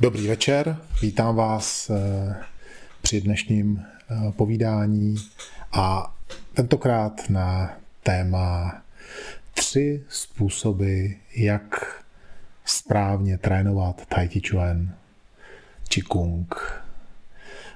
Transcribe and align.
Dobrý 0.00 0.28
večer, 0.28 0.76
vítám 1.02 1.36
vás 1.36 1.90
eh, 1.90 2.36
při 3.02 3.20
dnešním 3.20 3.82
eh, 3.82 4.32
povídání 4.32 5.16
a 5.72 6.14
tentokrát 6.54 7.30
na 7.30 7.78
téma 8.02 8.82
tři 9.54 10.02
způsoby, 10.08 11.06
jak 11.36 11.94
správně 12.64 13.38
trénovat 13.38 14.06
Tai 14.06 14.28
Chi 14.28 14.40
Chuan 14.48 14.94
či 15.88 16.02
Kung. 16.02 16.54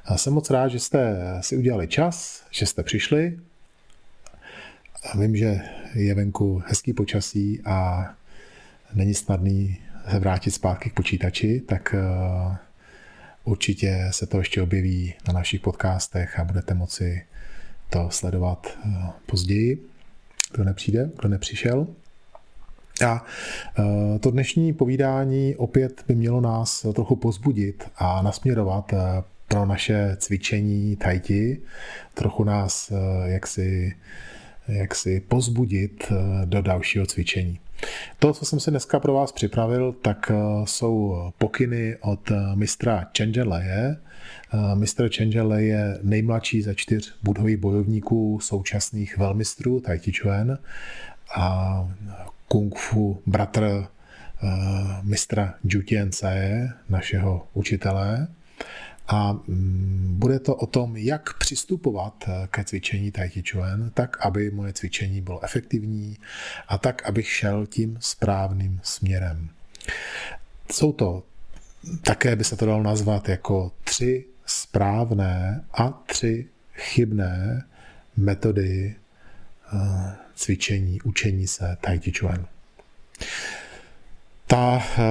A 0.05 0.17
jsem 0.17 0.33
moc 0.33 0.51
rád, 0.51 0.69
že 0.69 0.81
jste 0.81 1.17
si 1.41 1.57
udělali 1.57 1.89
čas, 1.89 2.45
že 2.51 2.67
jste 2.67 2.83
přišli. 2.83 3.39
A 5.11 5.17
vím, 5.17 5.37
že 5.37 5.61
je 5.95 6.15
venku 6.15 6.63
hezký 6.67 6.93
počasí 6.93 7.63
a 7.65 8.09
není 8.95 9.15
snadný 9.15 9.79
vrátit 10.19 10.51
zpátky 10.51 10.91
k 10.91 10.95
počítači, 10.95 11.61
tak 11.61 11.95
eh, 11.95 12.57
určitě 13.45 14.09
se 14.11 14.27
to 14.27 14.39
ještě 14.39 14.63
objeví 14.63 15.15
na 15.27 15.33
našich 15.33 15.61
podcastech 15.61 16.39
a 16.39 16.45
budete 16.45 16.75
moci 16.75 17.27
to 17.91 18.11
sledovat 18.11 18.79
eh, 18.85 18.89
později, 19.27 19.87
kdo 20.53 20.65
nepřijde, 20.65 21.11
kdo 21.19 21.29
nepřišel. 21.29 21.87
A 23.07 23.25
eh, 23.79 24.19
to 24.19 24.31
dnešní 24.31 24.73
povídání 24.73 25.57
opět 25.57 26.05
by 26.09 26.15
mělo 26.15 26.41
nás 26.41 26.87
trochu 26.95 27.17
pozbudit 27.17 27.91
a 27.97 28.23
nasměrovat 28.23 28.95
pro 29.49 29.67
naše 29.67 30.17
cvičení 30.19 30.97
tajti, 30.97 31.61
trochu 32.15 32.45
nás 32.45 32.93
jaksi, 33.25 33.97
jaksi 34.69 35.21
pozbudit 35.21 36.13
do 36.45 36.63
dalšího 36.63 37.07
cvičení. 37.07 37.61
To, 38.19 38.33
co 38.33 38.45
jsem 38.45 38.61
si 38.61 38.71
dneska 38.71 39.01
pro 39.01 39.15
vás 39.15 39.33
připravil, 39.33 39.93
tak 39.93 40.31
eh, 40.35 40.37
jsou 40.65 41.17
pokyny 41.39 41.97
od 42.01 42.31
eh, 42.31 42.57
mistra 42.57 43.09
Chenjeleje. 43.17 43.97
Eh, 44.55 44.75
mistr 44.75 45.09
Chenjele 45.09 45.63
je 45.63 45.99
nejmladší 46.03 46.63
ze 46.63 46.75
čtyř 46.75 47.15
budhových 47.23 47.57
bojovníků 47.57 48.39
současných 48.43 49.19
velmistrů 49.19 49.81
Tai 49.81 49.99
Chi 49.99 50.13
Chuan 50.13 50.59
a 51.37 51.89
kung 52.49 52.79
fu 52.79 53.23
bratr 53.27 53.87
mistra 55.03 55.55
Ju 55.65 55.83
Tianse, 55.83 56.69
našeho 56.89 57.47
učitele. 57.55 58.29
A 59.13 59.33
mm, 59.33 60.15
bude 60.19 60.39
to 60.39 60.55
o 60.55 60.67
tom, 60.67 60.97
jak 60.97 61.39
přistupovat 61.39 62.25
eh, 62.29 62.49
ke 62.51 62.65
cvičení 62.65 63.13
Tai 63.13 63.29
Chi 63.29 63.43
Chuan, 63.51 63.91
tak, 63.95 64.27
aby 64.27 64.51
moje 64.51 64.73
cvičení 64.73 65.21
bylo 65.21 65.45
efektivní 65.45 66.17
a 66.69 66.79
tak, 66.79 67.07
abych 67.07 67.29
šel 67.29 67.67
tím 67.67 67.97
správným 68.01 68.81
směrem. 68.83 69.49
Jsou 70.73 70.93
to, 70.93 71.23
také 72.03 72.37
by 72.37 72.45
se 72.45 72.57
to 72.57 72.67
dalo 72.67 72.83
nazvat 72.83 73.29
jako 73.29 73.73
tři 73.85 74.25
správné 74.47 75.65
a 75.73 75.91
tři 75.91 76.47
chybné 76.75 77.65
metody 78.17 78.97
eh, 79.73 80.17
cvičení, 80.35 81.01
učení 81.03 81.47
se 81.47 81.77
Tai 81.81 81.99
Chi 81.99 82.13
Chuan. 82.19 82.47
Ta 84.47 84.83
eh, 84.83 85.03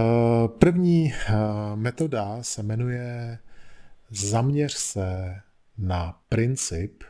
první 0.47 1.13
metoda 1.75 2.37
se 2.41 2.63
jmenuje 2.63 3.37
zaměř 4.11 4.73
se 4.73 5.35
na 5.77 6.21
princip 6.29 7.03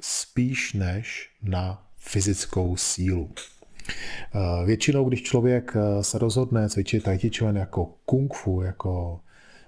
spíš 0.00 0.72
než 0.72 1.30
na 1.42 1.86
fyzickou 1.96 2.76
sílu. 2.76 3.30
Eh, 3.88 4.64
většinou, 4.66 5.08
když 5.08 5.22
člověk 5.22 5.72
eh, 5.76 6.04
se 6.04 6.18
rozhodne 6.18 6.68
cvičit 6.68 7.02
tai 7.02 7.18
chi 7.18 7.30
jako 7.54 7.94
kung 8.04 8.34
fu, 8.34 8.62
jako 8.62 9.20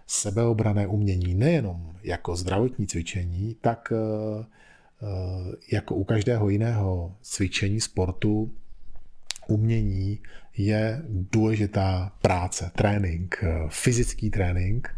sebeobrané 0.06 0.86
umění, 0.86 1.34
nejenom 1.34 1.96
jako 2.02 2.36
zdravotní 2.36 2.86
cvičení, 2.86 3.56
tak 3.60 3.92
eh, 3.92 4.44
jako 5.72 5.94
u 5.94 6.04
každého 6.04 6.48
jiného 6.48 7.16
cvičení 7.22 7.80
sportu, 7.80 8.52
umění 9.48 10.18
je 10.56 11.02
důležitá 11.08 12.12
práce, 12.22 12.70
trénink, 12.76 13.44
fyzický 13.68 14.30
trénink 14.30 14.94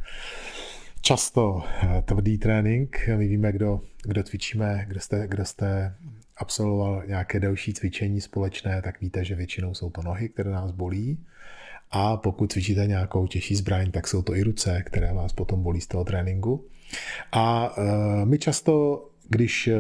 často 1.09 1.63
eh, 1.65 2.03
tvrdý 2.03 2.39
trénink. 2.39 3.09
My 3.17 3.29
víme, 3.29 3.53
kdo, 3.53 3.81
kdo 4.03 4.23
cvičíme, 4.23 4.85
kdo 4.89 5.01
jste, 5.01 5.29
kdo 5.29 5.45
jste 5.45 5.95
absolvoval 6.37 7.03
nějaké 7.07 7.41
delší 7.41 7.75
cvičení 7.75 8.21
společné, 8.21 8.83
tak 8.83 9.01
víte, 9.01 9.25
že 9.25 9.35
většinou 9.35 9.75
jsou 9.75 9.91
to 9.91 10.03
nohy, 10.03 10.29
které 10.29 10.51
nás 10.51 10.71
bolí. 10.71 11.19
A 11.91 12.17
pokud 12.17 12.53
cvičíte 12.53 12.87
nějakou 12.87 13.27
těžší 13.27 13.57
zbraň, 13.57 13.91
tak 13.91 14.09
jsou 14.09 14.23
to 14.23 14.37
i 14.37 14.43
ruce, 14.43 14.83
které 14.87 15.13
vás 15.13 15.33
potom 15.33 15.63
bolí 15.63 15.81
z 15.81 15.87
toho 15.87 16.05
tréninku. 16.05 16.65
A 17.33 17.75
eh, 17.79 18.25
my 18.25 18.39
často 18.39 19.05
když 19.31 19.69
eh, 19.69 19.79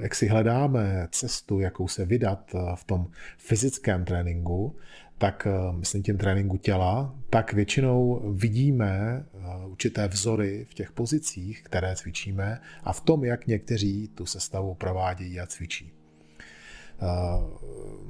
jak 0.00 0.14
si 0.14 0.26
hledáme 0.26 1.08
cestu, 1.10 1.60
jakou 1.60 1.88
se 1.88 2.04
vydat 2.04 2.54
v 2.74 2.84
tom 2.84 3.06
fyzickém 3.38 4.04
tréninku, 4.04 4.76
tak 5.18 5.46
eh, 5.46 5.72
myslím 5.72 6.02
tím 6.02 6.18
tréninku 6.18 6.56
těla, 6.56 7.14
tak 7.30 7.52
většinou 7.52 8.22
vidíme 8.34 9.24
eh, 9.34 9.66
určité 9.66 10.08
vzory 10.08 10.66
v 10.70 10.74
těch 10.74 10.92
pozicích, 10.92 11.62
které 11.62 11.96
cvičíme 11.96 12.60
a 12.84 12.92
v 12.92 13.00
tom, 13.00 13.24
jak 13.24 13.46
někteří 13.46 14.08
tu 14.08 14.26
sestavu 14.26 14.74
provádějí 14.74 15.40
a 15.40 15.46
cvičí. 15.46 15.92
Eh, 15.92 17.06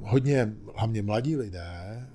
hodně, 0.01 0.53
hlavně 0.75 1.01
mladí 1.01 1.35
lidé, 1.35 2.07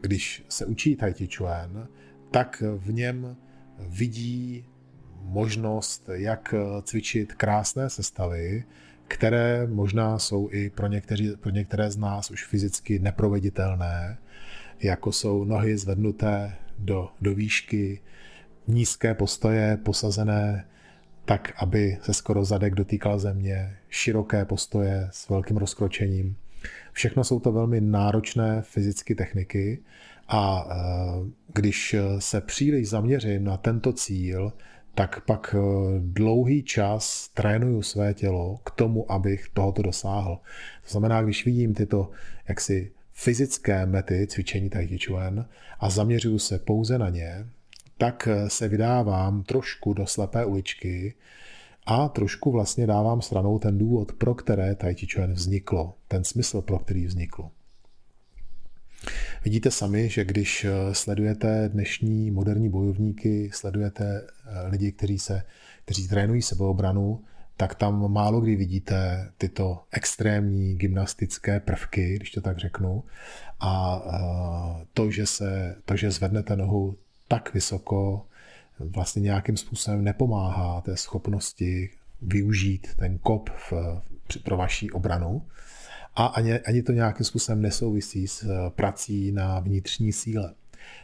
když 0.00 0.44
se 0.48 0.66
učí 0.66 0.96
Tai 0.96 1.14
Chi 1.14 1.28
Chuan, 1.36 1.88
tak 2.30 2.62
v 2.76 2.92
něm 2.92 3.36
vidí 3.78 4.64
možnost, 5.22 6.10
jak 6.12 6.54
cvičit 6.82 7.34
krásné 7.34 7.90
sestavy, 7.90 8.64
které 9.12 9.66
možná 9.66 10.18
jsou 10.18 10.48
i 10.52 10.70
pro, 10.70 10.86
někteří, 10.86 11.32
pro 11.40 11.50
některé 11.50 11.90
z 11.90 11.96
nás 11.96 12.30
už 12.30 12.46
fyzicky 12.46 12.98
neproveditelné, 12.98 14.18
jako 14.82 15.12
jsou 15.12 15.44
nohy 15.44 15.78
zvednuté 15.78 16.52
do, 16.78 17.08
do 17.20 17.34
výšky, 17.34 18.00
nízké 18.68 19.14
postoje 19.14 19.76
posazené 19.76 20.64
tak, 21.24 21.52
aby 21.56 21.98
se 22.02 22.14
skoro 22.14 22.44
zadek 22.44 22.74
dotýkal 22.74 23.18
země, 23.18 23.76
široké 23.88 24.44
postoje 24.44 25.08
s 25.10 25.28
velkým 25.28 25.56
rozkročením. 25.56 26.36
Všechno 26.92 27.24
jsou 27.24 27.40
to 27.40 27.52
velmi 27.52 27.80
náročné 27.80 28.62
fyzické 28.62 29.14
techniky 29.14 29.82
a 30.28 30.68
e, 30.70 30.74
když 31.54 31.96
se 32.18 32.40
příliš 32.40 32.88
zaměřím 32.88 33.44
na 33.44 33.56
tento 33.56 33.92
cíl, 33.92 34.52
tak 34.94 35.24
pak 35.24 35.54
eh, 35.58 35.60
dlouhý 35.98 36.62
čas 36.62 37.28
trénuju 37.34 37.82
své 37.82 38.14
tělo 38.14 38.60
k 38.64 38.70
tomu, 38.70 39.12
abych 39.12 39.48
tohoto 39.54 39.82
dosáhl. 39.82 40.38
To 40.84 40.90
znamená, 40.90 41.22
když 41.22 41.44
vidím 41.44 41.74
tyto 41.74 42.10
jaksi 42.48 42.92
fyzické 43.12 43.86
mety 43.86 44.26
cvičení 44.26 44.70
Tai 44.70 44.86
Chi 44.86 44.98
Chuan 44.98 45.46
a 45.80 45.90
zaměřuju 45.90 46.38
se 46.38 46.58
pouze 46.58 46.98
na 46.98 47.08
ně, 47.08 47.46
tak 47.98 48.28
eh, 48.30 48.50
se 48.50 48.68
vydávám 48.68 49.42
trošku 49.42 49.94
do 49.94 50.06
slepé 50.06 50.44
uličky 50.44 51.14
a 51.86 52.08
trošku 52.08 52.50
vlastně 52.50 52.86
dávám 52.86 53.22
stranou 53.22 53.58
ten 53.58 53.78
důvod, 53.78 54.12
pro 54.12 54.34
které 54.34 54.74
Tai 54.74 54.94
Chi 54.94 55.06
Chuan 55.14 55.32
vzniklo, 55.32 55.94
ten 56.08 56.24
smysl, 56.24 56.62
pro 56.62 56.78
který 56.78 57.06
vzniklo. 57.06 57.50
Vidíte 59.44 59.70
sami, 59.70 60.08
že 60.08 60.24
když 60.24 60.64
eh, 60.64 60.94
sledujete 60.94 61.68
dnešní 61.68 62.30
moderní 62.30 62.68
bojovníky, 62.68 63.50
sledujete 63.52 64.22
eh, 64.22 64.68
lidi, 64.68 64.92
kteří, 64.92 65.18
se, 65.18 65.42
kteří 65.84 66.08
trénují 66.08 66.42
sebeobranu, 66.42 67.24
tak 67.56 67.74
tam 67.74 68.12
málo 68.12 68.40
kdy 68.40 68.56
vidíte 68.56 69.28
tyto 69.38 69.82
extrémní 69.90 70.74
gymnastické 70.74 71.60
prvky, 71.60 72.16
když 72.16 72.30
to 72.30 72.40
tak 72.40 72.58
řeknu. 72.58 73.04
A 73.60 74.02
eh, 74.06 74.86
to, 74.94 75.10
že, 75.10 75.26
se, 75.26 75.76
to, 75.84 75.96
že 75.96 76.10
zvednete 76.10 76.56
nohu 76.56 76.96
tak 77.28 77.54
vysoko, 77.54 78.26
vlastně 78.78 79.22
nějakým 79.22 79.56
způsobem 79.56 80.04
nepomáhá 80.04 80.80
té 80.80 80.96
schopnosti 80.96 81.90
využít 82.22 82.94
ten 82.96 83.18
kop 83.18 83.50
v, 83.50 83.72
pro 84.44 84.56
vaší 84.56 84.90
obranu 84.90 85.42
a 86.14 86.26
ani, 86.26 86.58
ani 86.58 86.82
to 86.82 86.92
nějakým 86.92 87.26
způsobem 87.26 87.62
nesouvisí 87.62 88.28
s 88.28 88.42
eh, 88.42 88.70
prací 88.70 89.32
na 89.32 89.60
vnitřní 89.60 90.12
síle. 90.12 90.54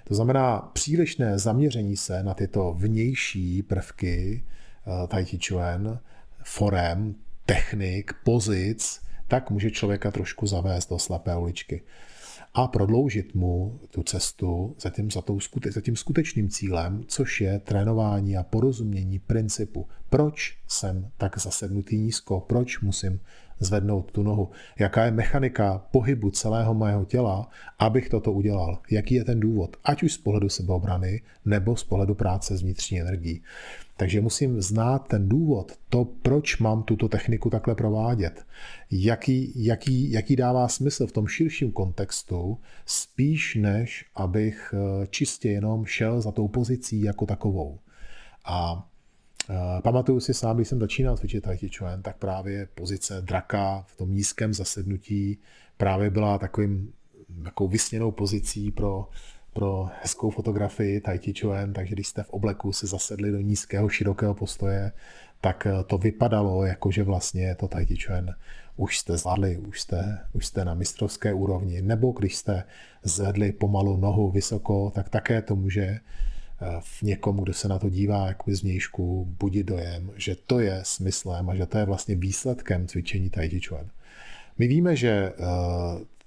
To 0.08 0.14
znamená 0.14 0.58
přílišné 0.58 1.38
zaměření 1.38 1.96
se 1.96 2.22
na 2.22 2.34
tyto 2.34 2.75
vnější 2.78 3.62
prvky 3.62 4.44
Tai 5.08 5.25
Chi 5.25 5.38
Chuan, 5.49 6.00
forem, 6.44 7.14
technik, 7.46 8.12
pozic, 8.25 9.00
tak 9.28 9.50
může 9.50 9.70
člověka 9.70 10.10
trošku 10.10 10.46
zavést 10.46 10.90
do 10.90 10.99
slepé 10.99 11.37
uličky 11.37 11.82
a 12.54 12.66
prodloužit 12.66 13.34
mu 13.34 13.81
tu 13.90 14.02
cestu 14.02 14.76
za 14.81 14.90
tím, 14.90 15.11
za, 15.11 15.22
tou 15.22 15.38
za 15.70 15.81
tím 15.81 15.96
skutečným 15.96 16.49
cílem, 16.49 17.04
což 17.06 17.40
je 17.40 17.58
trénování 17.58 18.37
a 18.37 18.43
porozumění 18.43 19.19
principu. 19.19 19.88
Proč 20.11 20.58
jsem 20.69 21.11
tak 21.16 21.38
zasednutý 21.38 21.99
nízko? 21.99 22.40
Proč 22.40 22.81
musím 22.81 23.20
zvednout 23.60 24.12
tu 24.12 24.22
nohu. 24.22 24.50
Jaká 24.78 25.05
je 25.05 25.10
mechanika 25.10 25.87
pohybu 25.90 26.31
celého 26.31 26.75
mého 26.75 27.05
těla, 27.05 27.49
abych 27.78 28.08
toto 28.08 28.32
udělal. 28.32 28.78
Jaký 28.90 29.14
je 29.14 29.25
ten 29.25 29.40
důvod, 29.40 29.76
ať 29.84 30.02
už 30.02 30.12
z 30.12 30.19
pohledu 30.19 30.49
sebeobrany 30.49 31.22
nebo 31.44 31.76
z 31.76 31.84
pohledu 31.84 32.14
práce 32.14 32.56
s 32.56 32.62
vnitřní 32.62 33.00
energií. 33.00 33.43
Takže 33.96 34.20
musím 34.20 34.62
znát 34.62 35.08
ten 35.08 35.28
důvod, 35.28 35.72
to, 35.88 36.05
proč 36.05 36.58
mám 36.58 36.82
tuto 36.82 37.08
techniku 37.08 37.50
takhle 37.50 37.75
provádět. 37.75 38.46
Jaký, 38.90 39.64
jaký, 39.64 40.12
jaký 40.12 40.37
dává 40.37 40.69
smysl 40.69 41.06
v 41.06 41.12
tom 41.12 41.26
širším 41.26 41.72
kontextu, 41.72 42.58
spíš 42.87 43.54
než 43.54 44.04
abych 44.14 44.75
eh, 44.75 45.06
čistě 45.06 45.49
jenom 45.49 45.84
šel 45.84 46.20
za 46.20 46.32
tou 46.32 46.49
pozicí 46.49 47.02
jako 47.02 47.26
takovou. 47.26 47.78
A 48.44 48.88
pamatuju 49.83 50.21
si 50.21 50.35
sám, 50.35 50.56
když 50.56 50.69
jsem 50.69 50.81
začínal 50.81 51.17
cvičit 51.17 51.45
Tai 51.45 51.56
Chi 51.56 51.69
Chuan, 51.69 52.03
tak 52.03 52.17
právě 52.17 52.69
pozice 52.75 53.21
draka 53.21 53.85
v 53.87 53.97
tom 53.97 54.15
nízkém 54.15 54.55
zasednutí 54.55 55.39
právě 55.79 56.11
byla 56.11 56.39
takovým 56.39 56.93
takovou 57.45 57.71
vysněnou 57.71 58.11
pozicí 58.11 58.71
pro, 58.71 59.09
pro 59.53 59.89
hezkou 60.03 60.31
fotografii 60.31 61.00
Tai 61.00 61.19
Chi 61.19 61.35
Chuan, 61.41 61.73
takže 61.73 61.95
když 61.95 62.09
jste 62.09 62.23
v 62.23 62.31
obleku 62.31 62.73
se 62.73 62.87
zasedli 62.87 63.31
do 63.31 63.41
nízkého, 63.41 63.89
širokého 63.89 64.35
postoje, 64.35 64.93
tak 65.41 65.67
eh, 65.67 65.85
to 65.87 65.99
vypadalo 65.99 66.65
jako, 66.65 66.91
že 66.91 67.03
vlastně 67.03 67.55
to 67.55 67.69
Tai 67.69 67.87
Chi 67.87 67.97
Chuan 67.97 68.35
už 68.77 68.99
jste 68.99 69.17
zvládli, 69.17 69.56
už 69.56 69.81
jste, 69.81 70.19
už 70.33 70.47
jste 70.47 70.65
na 70.65 70.75
mistrovské 70.75 71.33
úrovni, 71.33 71.83
nebo 71.83 72.11
když 72.11 72.37
jste 72.37 72.65
zvedli 73.03 73.53
pomalu 73.53 73.97
nohu 73.97 74.31
vysoko, 74.31 74.93
tak 74.95 75.09
také 75.09 75.43
to 75.43 75.56
může 75.56 76.00
v 76.81 77.02
někom, 77.02 77.37
kdo 77.37 77.52
se 77.52 77.69
na 77.69 77.78
to 77.78 77.88
dívá 77.88 78.26
jako 78.26 78.55
z 78.55 78.62
vnějšku, 78.62 79.34
budit 79.38 79.66
dojem, 79.66 80.10
že 80.16 80.37
to 80.46 80.60
je 80.60 80.81
smyslem 80.82 81.50
a 81.50 81.55
že 81.55 81.66
to 81.66 81.78
je 81.78 81.84
vlastně 81.84 82.14
výsledkem 82.14 82.87
cvičení 82.87 83.31
Tai 83.31 83.49
Chi 83.49 83.60
Chuan. 83.60 83.90
My 84.58 84.66
víme, 84.66 84.96
že 84.96 85.10
eh, 85.10 85.34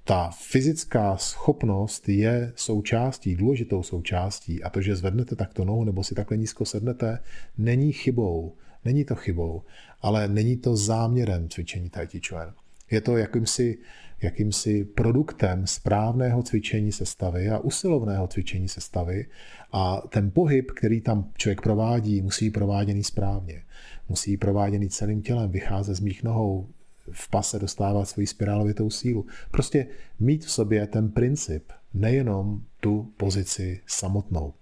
ta 0.03 0.29
fyzická 0.39 1.17
schopnost 1.17 2.09
je 2.09 2.53
součástí, 2.55 3.35
důležitou 3.35 3.83
součástí 3.83 4.63
a 4.63 4.69
to, 4.69 4.81
že 4.81 4.95
zvednete 4.95 5.35
takto 5.35 5.65
nohu 5.65 5.83
nebo 5.83 6.03
si 6.03 6.15
takhle 6.15 6.37
nízko 6.37 6.65
sednete, 6.65 7.19
není 7.57 7.91
chybou. 7.91 8.55
Není 8.85 9.05
to 9.05 9.15
chybou, 9.15 9.61
ale 10.01 10.27
není 10.27 10.57
to 10.57 10.75
záměrem 10.75 11.49
cvičení 11.49 11.89
Tai 11.89 12.07
Chi 12.07 12.21
Chuan. 12.27 12.53
Je 12.91 13.01
to 13.01 13.17
jakýmsi 13.17 13.77
jakýmsi 14.23 14.85
produktem 14.85 15.67
správného 15.67 16.43
cvičení 16.43 16.91
sestavy 16.91 17.49
a 17.49 17.59
usilovného 17.59 18.27
cvičení 18.27 18.67
sestavy 18.67 19.25
a 19.71 20.01
ten 20.09 20.31
pohyb, 20.31 20.71
který 20.71 21.01
tam 21.01 21.31
člověk 21.37 21.61
provádí, 21.61 22.21
musí 22.21 22.45
být 22.45 22.51
prováděný 22.51 23.03
správně. 23.03 23.63
Musí 24.09 24.31
být 24.31 24.37
prováděný 24.37 24.89
celým 24.89 25.21
tělem, 25.21 25.51
vycházet 25.51 25.95
z 25.95 25.99
mých 25.99 26.23
nohou, 26.23 26.69
v 27.11 27.29
pase 27.29 27.59
dostávat 27.59 28.05
svoji 28.05 28.27
spirálovitou 28.27 28.89
sílu. 28.89 29.25
Prostě 29.51 29.87
mít 30.19 30.45
v 30.45 30.51
sobě 30.51 30.87
ten 30.87 31.11
princip, 31.11 31.71
nejenom 31.93 32.61
tu 32.79 33.13
pozici 33.17 33.81
samotnou. 33.87 34.53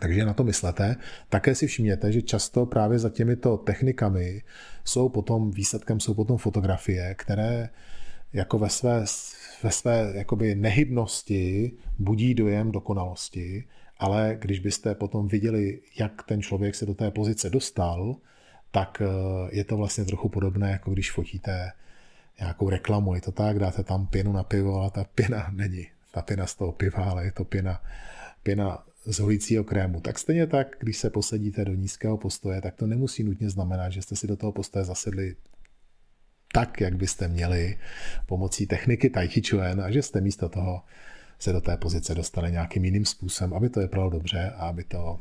Takže 0.00 0.24
na 0.24 0.34
to 0.34 0.44
myslete. 0.44 0.96
Také 1.28 1.54
si 1.54 1.66
všimněte, 1.66 2.12
že 2.12 2.22
často 2.22 2.66
právě 2.66 2.98
za 2.98 3.10
těmito 3.10 3.56
technikami 3.56 4.42
jsou 4.84 5.08
potom, 5.08 5.50
výsledkem 5.50 6.00
jsou 6.00 6.14
potom 6.14 6.38
fotografie, 6.38 7.14
které 7.14 7.68
jako 8.32 8.58
ve 8.58 8.68
své, 8.68 9.04
ve 9.62 9.70
své 9.70 10.12
jakoby 10.14 10.54
nehybnosti 10.54 11.72
budí 11.98 12.34
dojem 12.34 12.72
dokonalosti, 12.72 13.64
ale 13.98 14.36
když 14.40 14.58
byste 14.58 14.94
potom 14.94 15.28
viděli, 15.28 15.80
jak 15.98 16.22
ten 16.22 16.42
člověk 16.42 16.74
se 16.74 16.86
do 16.86 16.94
té 16.94 17.10
pozice 17.10 17.50
dostal, 17.50 18.16
tak 18.70 19.02
eh, 19.04 19.06
je 19.56 19.64
to 19.64 19.76
vlastně 19.76 20.04
trochu 20.04 20.28
podobné, 20.28 20.70
jako 20.70 20.90
když 20.90 21.12
fotíte 21.12 21.72
nějakou 22.40 22.70
reklamu. 22.70 23.14
Je 23.14 23.20
to 23.20 23.32
tak, 23.32 23.58
dáte 23.58 23.82
tam 23.84 24.06
pěnu 24.06 24.32
na 24.32 24.42
pivo, 24.42 24.80
ale 24.80 24.90
ta 24.90 25.04
pěna 25.04 25.50
není 25.50 25.86
ta 26.10 26.22
pěna 26.22 26.46
z 26.46 26.54
toho 26.54 26.72
piva, 26.72 27.04
ale 27.04 27.24
je 27.24 27.32
to 27.32 27.44
pěna, 27.44 27.82
pěna 28.42 28.84
z 29.04 29.18
holícího 29.18 29.64
krému. 29.64 30.00
Tak 30.00 30.18
stejně 30.18 30.46
tak, 30.46 30.76
když 30.80 30.98
se 30.98 31.10
posadíte 31.10 31.64
do 31.64 31.74
nízkého 31.74 32.18
postoje, 32.18 32.60
tak 32.60 32.74
to 32.74 32.86
nemusí 32.86 33.24
nutně 33.24 33.50
znamenat, 33.50 33.90
že 33.90 34.02
jste 34.02 34.16
si 34.16 34.26
do 34.26 34.36
toho 34.36 34.52
postoje 34.52 34.84
zasedli 34.84 35.36
tak, 36.52 36.80
jak 36.80 36.96
byste 36.96 37.28
měli 37.28 37.78
pomocí 38.26 38.66
techniky 38.66 39.10
Tai 39.10 39.28
Chi 39.28 39.42
Chuan 39.42 39.80
a 39.80 39.90
že 39.90 40.02
jste 40.02 40.20
místo 40.20 40.48
toho 40.48 40.82
se 41.38 41.52
do 41.52 41.60
té 41.60 41.76
pozice 41.76 42.14
dostali 42.14 42.52
nějakým 42.52 42.84
jiným 42.84 43.04
způsobem, 43.04 43.54
aby 43.54 43.68
to 43.68 43.80
vypadalo 43.80 44.10
dobře 44.10 44.52
a 44.56 44.66
aby 44.66 44.84
to, 44.84 45.20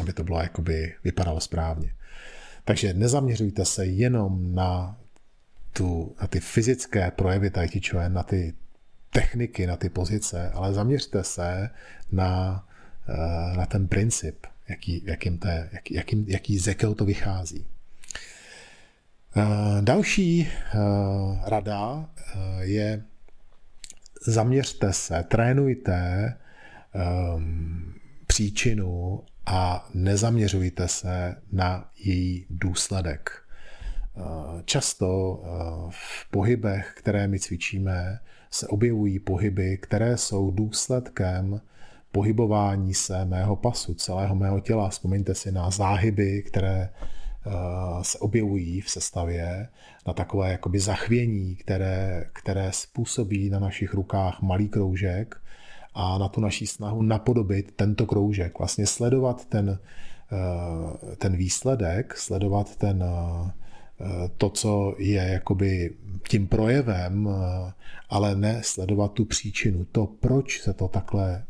aby 0.00 0.12
to 0.12 0.24
bylo 0.24 0.40
jakoby 0.40 0.94
vypadalo 1.04 1.40
správně. 1.40 1.94
Takže 2.64 2.94
nezaměřujte 2.94 3.64
se 3.64 3.86
jenom 3.86 4.54
na, 4.54 5.00
tu, 5.72 6.16
na 6.20 6.26
ty 6.26 6.40
fyzické 6.40 7.10
projevy 7.10 7.50
Tai 7.50 7.68
Chi 7.68 7.80
Chuan, 7.80 8.12
na 8.12 8.22
ty 8.22 8.54
techniky, 9.10 9.66
na 9.66 9.76
ty 9.76 9.88
pozice, 9.88 10.50
ale 10.50 10.74
zaměřte 10.74 11.24
se 11.24 11.70
na, 12.12 12.66
eh, 13.08 13.56
na 13.56 13.66
ten 13.66 13.88
princip, 13.88 14.46
jaký, 14.68 15.02
jakým 15.06 15.38
te, 15.38 15.68
jaký, 15.72 15.94
jaký, 15.94 16.24
jaký 16.28 16.58
z 16.58 16.66
jakého 16.66 16.94
to 16.94 17.04
vychází. 17.04 17.66
Eh, 19.36 19.82
další 19.82 20.48
eh, 20.48 20.78
rada 21.46 22.10
eh, 22.18 22.64
je 22.64 23.02
zaměřte 24.26 24.92
se, 24.92 25.24
trénujte 25.28 26.36
ehm, 26.94 27.94
příčinu 28.26 29.22
a 29.46 29.88
nezaměřujte 29.94 30.88
se 30.88 31.36
na 31.52 31.90
její 31.98 32.46
důsledek. 32.50 33.30
Často 34.64 35.42
v 35.90 36.30
pohybech, 36.30 36.94
které 36.96 37.28
my 37.28 37.38
cvičíme, 37.38 38.20
se 38.50 38.66
objevují 38.66 39.18
pohyby, 39.18 39.78
které 39.78 40.16
jsou 40.16 40.50
důsledkem 40.50 41.60
pohybování 42.12 42.94
se 42.94 43.24
mého 43.24 43.56
pasu, 43.56 43.94
celého 43.94 44.34
mého 44.34 44.60
těla. 44.60 44.88
Vzpomeňte 44.88 45.34
si 45.34 45.52
na 45.52 45.70
záhyby, 45.70 46.42
které 46.42 46.88
se 48.02 48.18
objevují 48.18 48.80
v 48.80 48.90
sestavě 48.90 49.68
na 50.06 50.12
takové 50.12 50.52
jakoby 50.52 50.78
zachvění, 50.78 51.56
které, 51.56 52.24
které 52.32 52.72
způsobí 52.72 53.50
na 53.50 53.58
našich 53.58 53.94
rukách 53.94 54.42
malý 54.42 54.68
kroužek 54.68 55.36
a 55.94 56.18
na 56.18 56.28
tu 56.28 56.40
naší 56.40 56.66
snahu 56.66 57.02
napodobit 57.02 57.72
tento 57.76 58.06
kroužek. 58.06 58.58
Vlastně 58.58 58.86
sledovat 58.86 59.46
ten, 59.46 59.78
eh, 60.32 61.16
ten 61.16 61.36
výsledek, 61.36 62.16
sledovat 62.16 62.76
ten, 62.76 63.04
eh, 63.04 63.52
to, 64.38 64.50
co 64.50 64.94
je 64.98 65.22
jakoby 65.22 65.94
tím 66.28 66.46
projevem, 66.46 67.28
ale 68.08 68.36
ne 68.36 68.60
sledovat 68.62 69.12
tu 69.12 69.24
příčinu, 69.24 69.84
to, 69.84 70.06
proč 70.06 70.60
se 70.60 70.72
to 70.72 70.88
takhle 70.88 71.44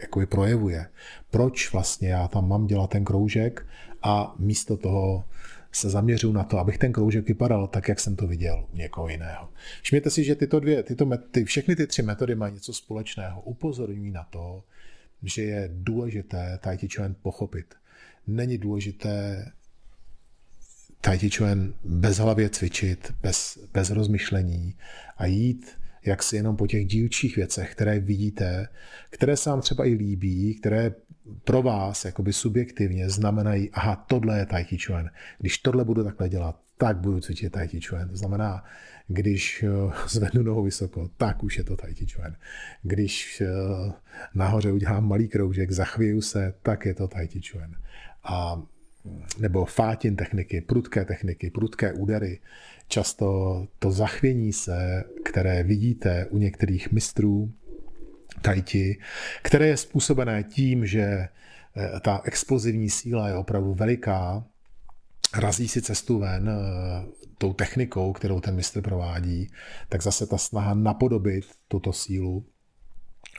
jakoby 0.00 0.26
projevuje. 0.26 0.86
Proč 1.30 1.72
vlastně 1.72 2.08
já 2.08 2.28
tam 2.28 2.48
mám 2.48 2.66
dělat 2.66 2.90
ten 2.90 3.04
kroužek 3.04 3.66
a 4.06 4.34
místo 4.38 4.76
toho 4.76 5.24
se 5.72 5.90
zaměřuju 5.90 6.32
na 6.32 6.44
to, 6.44 6.58
abych 6.58 6.78
ten 6.78 6.92
kroužek 6.92 7.28
vypadal 7.28 7.66
tak, 7.66 7.88
jak 7.88 8.00
jsem 8.00 8.16
to 8.16 8.26
viděl 8.26 8.66
u 8.72 8.76
někoho 8.76 9.08
jiného. 9.08 9.48
Všimněte 9.82 10.10
si, 10.10 10.24
že 10.24 10.34
tyto 10.34 10.60
dvě, 10.60 10.82
tyto 10.82 11.06
metody, 11.06 11.44
všechny 11.44 11.76
ty 11.76 11.86
tři 11.86 12.02
metody 12.02 12.34
mají 12.34 12.54
něco 12.54 12.72
společného. 12.72 13.40
Upozorňují 13.40 14.10
na 14.10 14.24
to, 14.24 14.64
že 15.22 15.42
je 15.42 15.70
důležité 15.72 16.58
Tai 16.62 16.78
Chi 16.78 16.88
Chuan 16.96 17.14
pochopit. 17.22 17.74
Není 18.26 18.58
důležité 18.58 19.46
Tai 21.00 21.18
Chi 21.18 21.30
Chuan 21.30 21.74
bezhlavě 21.84 22.50
cvičit, 22.50 23.14
bez, 23.22 23.58
bez 23.72 23.90
rozmyšlení 23.90 24.74
a 25.16 25.26
jít 25.26 25.76
jak 26.06 26.22
si 26.22 26.36
jenom 26.36 26.56
po 26.56 26.66
těch 26.66 26.86
dílčích 26.86 27.36
věcech, 27.36 27.72
které 27.72 28.00
vidíte, 28.00 28.68
které 29.10 29.36
se 29.36 29.50
vám 29.50 29.60
třeba 29.60 29.84
i 29.84 29.94
líbí, 29.94 30.54
které 30.54 30.94
pro 31.44 31.62
vás 31.62 32.04
jakoby 32.04 32.32
subjektivně 32.32 33.10
znamenají, 33.10 33.70
aha, 33.70 33.96
tohle 33.96 34.38
je 34.38 34.46
Tai 34.46 34.64
Chi 34.64 34.78
Chuan. 34.78 35.10
Když 35.38 35.58
tohle 35.58 35.84
budu 35.84 36.04
takhle 36.04 36.28
dělat, 36.28 36.60
tak 36.78 36.96
budu 36.96 37.20
cvičit 37.20 37.52
Tai 37.52 37.68
Chi 37.68 37.80
Chuan. 37.80 38.08
To 38.08 38.16
znamená, 38.16 38.64
když 39.08 39.62
eh, 39.62 39.92
zvednu 40.08 40.42
nohu 40.42 40.62
vysoko, 40.62 41.10
tak 41.16 41.42
už 41.42 41.58
je 41.58 41.64
to 41.64 41.76
Tai 41.76 41.94
Chi 41.94 42.06
Chuan. 42.06 42.36
Když 42.82 43.40
eh, 43.40 43.92
nahoře 44.34 44.72
udělám 44.72 45.08
malý 45.08 45.28
kroužek, 45.28 45.70
zachvěju 45.70 46.20
se, 46.20 46.54
tak 46.62 46.86
je 46.86 46.94
to 46.94 47.08
Tai 47.08 47.28
Chi 47.28 47.40
Chuan. 47.50 47.76
A 48.24 48.62
nebo 49.38 49.64
fátin 49.64 50.16
techniky, 50.16 50.60
prudké 50.60 51.04
techniky, 51.04 51.50
prudké 51.50 51.92
údery. 51.92 52.40
Často 52.88 53.66
to 53.78 53.90
zachvění 53.90 54.52
se, 54.52 55.04
které 55.24 55.62
vidíte 55.62 56.26
u 56.26 56.38
některých 56.38 56.92
mistrů 56.92 57.52
tajti, 58.46 58.98
které 59.42 59.66
je 59.66 59.76
způsobené 59.76 60.42
tím, 60.42 60.86
že 60.86 61.02
eh, 61.02 61.28
ta 62.00 62.22
explozivní 62.24 62.90
síla 62.90 63.28
je 63.28 63.34
opravdu 63.34 63.74
veliká, 63.74 64.44
razí 65.34 65.68
si 65.68 65.82
cestu 65.82 66.18
ven 66.18 66.48
eh, 66.48 67.06
tou 67.38 67.52
technikou, 67.52 68.12
kterou 68.12 68.40
ten 68.40 68.54
mistr 68.54 68.82
provádí, 68.82 69.50
tak 69.88 70.02
zase 70.02 70.26
ta 70.26 70.38
snaha 70.38 70.74
napodobit 70.74 71.44
tuto 71.68 71.92
sílu, 71.92 72.46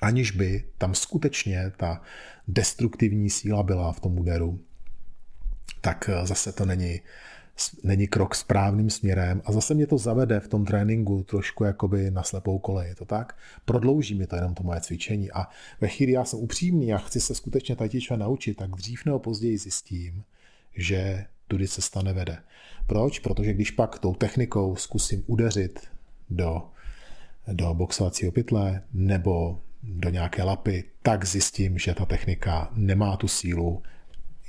aniž 0.02 0.32
by 0.32 0.64
tam 0.78 0.96
skutečně 0.96 1.72
ta 1.78 2.02
destruktivní 2.48 3.30
síla 3.30 3.64
byla 3.64 3.92
v 3.92 4.00
tom 4.00 4.20
úderu, 4.20 4.60
tak 5.82 6.10
eh, 6.10 6.26
zase 6.28 6.52
to 6.52 6.66
není 6.66 7.02
není 7.84 8.08
krok 8.08 8.36
správným 8.36 8.90
směrem 8.90 9.42
a 9.46 9.52
zase 9.52 9.74
mě 9.74 9.88
to 9.88 9.98
zavede 9.98 10.40
v 10.40 10.48
tom 10.48 10.66
tréninku 10.66 11.24
trošku 11.24 11.64
jakoby 11.64 12.12
na 12.12 12.24
slepou 12.24 12.60
kolej, 12.60 12.90
je 12.90 12.96
to 12.96 13.06
tak? 13.06 13.38
Prodlouží 13.66 14.16
mi 14.16 14.28
to 14.28 14.36
jenom 14.36 14.54
to 14.54 14.64
moje 14.64 14.82
cvičení 14.82 15.32
a 15.32 15.48
ve 15.82 15.88
chvíli 15.88 16.12
já 16.12 16.26
jsem 16.26 16.40
upřímný 16.40 16.94
a 16.94 16.98
chci 16.98 17.22
se 17.22 17.36
skutečně 17.36 17.76
tatiča 17.76 18.16
naučit, 18.16 18.58
tak 18.58 18.72
dřív 18.72 19.06
nebo 19.06 19.20
později 19.20 19.58
zjistím, 19.58 20.24
že 20.76 21.26
tudy 21.48 21.68
cesta 21.68 22.02
nevede. 22.02 22.38
Proč? 22.88 23.20
Protože 23.20 23.54
když 23.54 23.72
pak 23.72 24.00
tou 24.00 24.14
technikou 24.16 24.76
zkusím 24.76 25.24
udeřit 25.28 25.80
do, 26.30 26.64
do 27.54 27.74
boxovacího 27.74 28.32
pytle 28.32 28.82
nebo 28.94 29.62
do 29.84 30.10
nějaké 30.10 30.44
lapy, 30.44 30.84
tak 31.02 31.26
zjistím, 31.26 31.78
že 31.78 31.94
ta 31.94 32.06
technika 32.06 32.72
nemá 32.74 33.18
tu 33.18 33.28
sílu, 33.28 33.84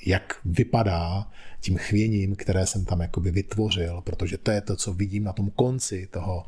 jak 0.06 0.36
vypadá 0.44 1.30
tím 1.60 1.76
chvěním, 1.76 2.36
které 2.36 2.66
jsem 2.66 2.84
tam 2.84 3.00
jakoby 3.00 3.30
vytvořil, 3.30 4.00
protože 4.00 4.38
to 4.38 4.50
je 4.50 4.60
to, 4.60 4.76
co 4.76 4.92
vidím 4.92 5.24
na 5.24 5.32
tom 5.32 5.50
konci 5.50 6.08
toho, 6.10 6.46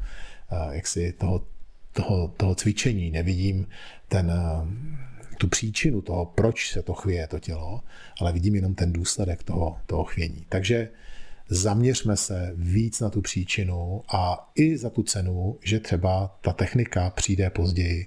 eh, 0.53 0.77
jaksi 0.77 1.13
toho, 1.13 1.47
toho, 1.93 2.29
toho 2.37 2.55
cvičení. 2.55 3.11
Nevidím 3.11 3.67
ten, 4.09 4.31
eh, 4.31 5.37
tu 5.39 5.49
příčinu 5.49 6.03
toho, 6.03 6.27
proč 6.27 6.73
se 6.73 6.83
to 6.83 6.95
chvěje, 6.95 7.27
to 7.27 7.39
tělo, 7.39 7.81
ale 8.21 8.33
vidím 8.33 8.55
jenom 8.55 8.75
ten 8.75 8.93
důsledek 8.93 9.43
toho, 9.43 9.79
toho 9.87 10.05
chvění. 10.05 10.47
Takže 10.49 10.89
zaměřme 11.49 12.17
se 12.17 12.53
víc 12.57 13.01
na 13.01 13.11
tu 13.11 13.21
příčinu 13.21 14.03
a 14.15 14.51
i 14.55 14.77
za 14.77 14.91
tu 14.91 15.03
cenu, 15.03 15.59
že 15.65 15.81
třeba 15.81 16.39
ta 16.41 16.53
technika 16.53 17.11
přijde 17.11 17.51
později, 17.51 18.07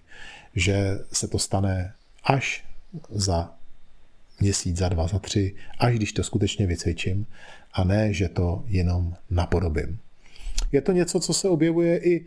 že 0.56 1.00
se 1.12 1.28
to 1.28 1.40
stane 1.40 1.94
až 2.24 2.66
za 3.10 3.56
měsíc, 4.44 4.78
za 4.78 4.90
dva, 4.90 5.08
za 5.08 5.20
tři, 5.20 5.56
až 5.80 5.96
když 5.96 6.14
to 6.14 6.24
skutečně 6.24 6.68
vycvičím 6.68 7.26
a 7.74 7.84
ne, 7.84 8.14
že 8.14 8.30
to 8.30 8.64
jenom 8.68 9.14
napodobím. 9.30 10.00
Je 10.72 10.82
to 10.82 10.92
něco, 10.92 11.20
co 11.20 11.34
se 11.34 11.50
objevuje 11.50 11.98
i, 11.98 12.26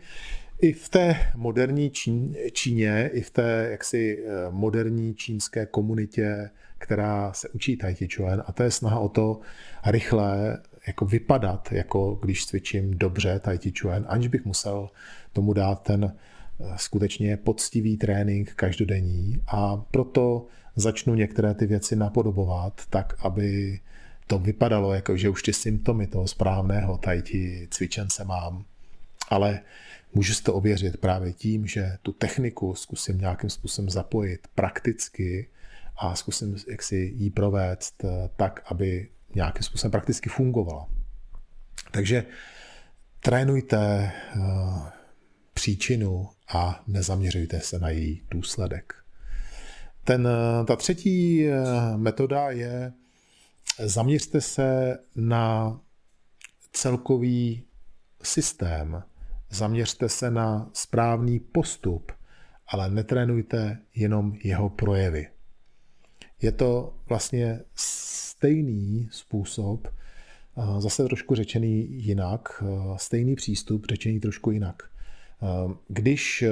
i 0.61 0.73
v 0.73 0.89
té 0.89 1.31
moderní 1.35 1.89
Čín, 1.89 2.35
Číně, 2.51 3.09
i 3.13 3.21
v 3.21 3.29
té 3.29 3.67
jaksi 3.71 4.23
eh, 4.25 4.31
moderní 4.49 5.15
čínské 5.15 5.65
komunitě, 5.65 6.49
která 6.77 7.33
se 7.33 7.49
učí 7.49 7.77
Tai 7.77 7.95
Chi 7.95 8.07
Chuan 8.15 8.43
a 8.45 8.51
to 8.51 8.63
je 8.63 8.71
snaha 8.71 8.99
o 8.99 9.09
to 9.09 9.39
rychle 9.85 10.57
jako 10.87 11.05
vypadat, 11.05 11.71
jako 11.71 12.15
když 12.15 12.45
cvičím 12.45 12.97
dobře 12.97 13.39
Tai 13.39 13.57
Chi 13.57 13.73
Chuan, 13.81 14.05
aniž 14.07 14.27
bych 14.27 14.45
musel 14.45 14.89
tomu 15.33 15.53
dát 15.53 15.83
ten 15.83 16.13
eh, 16.13 16.73
skutečně 16.75 17.37
poctivý 17.37 17.97
trénink 17.97 18.53
každodenní 18.53 19.41
a 19.47 19.77
proto 19.77 20.45
začnu 20.77 21.15
některé 21.15 21.53
ty 21.53 21.65
věci 21.65 21.95
napodobovat 21.95 22.81
tak, 22.89 23.15
aby 23.19 23.79
to 24.27 24.39
vypadalo 24.39 24.93
jako, 24.93 25.17
že 25.17 25.29
už 25.29 25.43
ty 25.43 25.53
symptomy 25.53 26.07
toho 26.07 26.27
správného 26.27 26.97
tai 26.97 27.21
chi 27.21 27.67
cvičence 27.71 28.23
mám. 28.23 28.65
Ale 29.29 29.59
můžu 30.13 30.33
si 30.33 30.43
to 30.43 30.53
ověřit 30.53 30.97
právě 30.97 31.33
tím, 31.33 31.67
že 31.67 31.97
tu 32.01 32.11
techniku 32.11 32.75
zkusím 32.75 33.17
nějakým 33.17 33.49
způsobem 33.49 33.89
zapojit 33.89 34.47
prakticky 34.55 35.47
a 35.97 36.15
zkusím 36.15 36.55
jak 36.67 36.83
si 36.83 36.95
ji 36.95 37.29
provést 37.29 38.03
eh, 38.03 38.29
tak, 38.35 38.63
aby 38.65 39.09
nějakým 39.35 39.63
způsobem 39.63 39.91
prakticky 39.91 40.29
fungovala. 40.29 40.87
Takže 41.91 42.25
trénujte 43.19 43.77
eh, 43.77 44.39
příčinu 45.53 46.29
a 46.53 46.83
nezaměřujte 46.87 47.59
se 47.59 47.79
na 47.79 47.89
její 47.89 48.21
důsledek. 48.31 49.06
Ten, 50.07 50.27
eh, 50.27 50.65
ta 50.65 50.75
třetí 50.75 51.47
eh, 51.47 51.53
metoda 51.97 52.49
je 52.49 52.93
zaměřte 53.79 54.41
se 54.41 54.97
na 55.15 55.79
celkový 56.71 57.63
systém, 58.23 59.03
zaměřte 59.49 60.09
se 60.09 60.31
na 60.31 60.69
správný 60.73 61.39
postup, 61.39 62.11
ale 62.67 62.89
netrénujte 62.89 63.79
jenom 63.95 64.33
jeho 64.43 64.69
projevy. 64.69 65.27
Je 66.41 66.51
to 66.51 66.93
vlastně 67.09 67.59
stejný 67.75 69.09
způsob, 69.11 69.87
eh, 69.87 70.81
zase 70.81 71.03
trošku 71.03 71.35
řečený 71.35 71.87
jinak, 72.03 72.63
stejný 72.95 73.35
přístup 73.35 73.85
řečený 73.85 74.19
trošku 74.19 74.51
jinak. 74.51 74.83
Když 75.87 76.43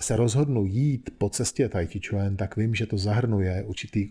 se 0.00 0.16
rozhodnu 0.16 0.66
jít 0.66 1.10
po 1.18 1.30
cestě 1.30 1.68
Tai 1.68 1.86
Chi 1.86 2.00
Chuan, 2.08 2.36
tak 2.36 2.56
vím, 2.56 2.74
že 2.74 2.86
to 2.86 2.98
zahrnuje 2.98 3.64
určitý 3.66 4.10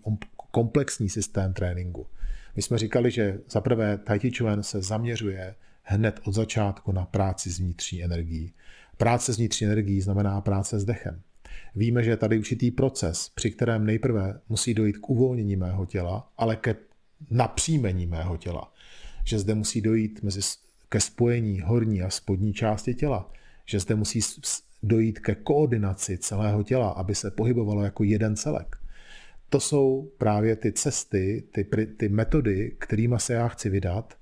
komplexní 0.52 1.10
systém 1.10 1.54
tréninku. 1.54 2.08
My 2.56 2.62
jsme 2.62 2.78
říkali, 2.78 3.12
že 3.12 3.40
za 3.50 3.62
prvé 3.62 3.98
Tai 3.98 4.20
Chi 4.20 4.32
Chuan 4.32 4.64
se 4.64 4.82
zaměřuje 4.82 5.56
hned 5.84 6.20
od 6.24 6.34
začátku 6.34 6.92
na 6.92 7.06
práci 7.06 7.50
s 7.50 7.60
vnitřní 7.60 8.04
energií. 8.04 8.54
Práce 8.98 9.34
s 9.34 9.38
vnitřní 9.38 9.68
energií 9.68 10.02
znamená 10.02 10.42
práce 10.42 10.80
s 10.80 10.86
dechem. 10.86 11.22
Víme, 11.76 12.04
že 12.04 12.10
je 12.10 12.18
tady 12.18 12.38
určitý 12.38 12.72
proces, 12.72 13.32
při 13.36 13.52
kterém 13.52 13.86
nejprve 13.86 14.40
musí 14.50 14.74
dojít 14.74 14.98
k 14.98 15.10
uvolnění 15.10 15.56
mého 15.56 15.86
těla, 15.86 16.32
ale 16.38 16.56
ke 16.56 16.76
napříjmení 17.32 18.06
mého 18.08 18.38
těla. 18.38 18.74
Že 19.24 19.40
zde 19.40 19.56
musí 19.56 19.82
dojít 19.82 20.24
mezi, 20.24 20.40
ke 20.90 21.00
spojení 21.00 21.62
horní 21.62 22.02
a 22.02 22.10
spodní 22.10 22.54
části 22.54 22.94
těla. 22.94 23.32
Že 23.66 23.80
zde 23.80 23.96
musí 23.96 24.22
dojít 24.84 25.20
ke 25.20 25.36
koordinaci 25.36 26.18
celého 26.18 26.64
těla, 26.64 26.90
aby 26.90 27.16
se 27.16 27.32
pohybovalo 27.32 27.84
jako 27.84 28.04
jeden 28.04 28.36
celek. 28.36 28.76
To 29.50 29.60
jsou 29.60 30.12
právě 30.18 30.56
ty 30.56 30.72
cesty, 30.72 31.44
ty, 31.52 31.68
ty 31.98 32.10
metody, 32.10 32.76
kterými 32.78 33.16
se 33.18 33.34
já 33.34 33.48
chci 33.48 33.70
vydat. 33.70 34.18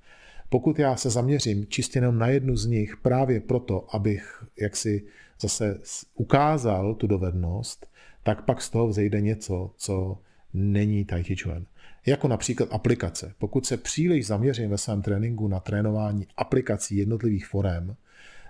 Pokud 0.49 0.79
já 0.79 0.95
se 0.95 1.09
zaměřím 1.09 1.65
čistě 1.65 1.97
jenom 1.99 2.17
na 2.19 2.27
jednu 2.27 2.55
z 2.55 2.65
nich 2.65 2.97
právě 2.97 3.39
proto, 3.39 3.95
abych 3.95 4.43
jaksi 4.61 5.03
zase 5.41 5.79
ukázal 6.15 6.95
tu 6.95 7.07
dovednost, 7.07 7.87
tak 8.23 8.45
pak 8.45 8.61
z 8.61 8.69
toho 8.69 8.87
vzejde 8.87 9.21
něco, 9.21 9.71
co 9.77 10.17
není 10.53 11.05
Tai 11.05 11.23
Chi 11.23 11.35
Chuan. 11.35 11.65
Jako 12.05 12.27
například 12.27 12.69
aplikace. 12.71 13.33
Pokud 13.37 13.65
se 13.65 13.77
příliš 13.77 14.27
zaměřím 14.27 14.69
ve 14.69 14.77
svém 14.77 15.01
tréninku 15.01 15.47
na 15.47 15.59
trénování 15.59 16.27
aplikací 16.37 16.97
jednotlivých 16.97 17.47
forem, 17.47 17.95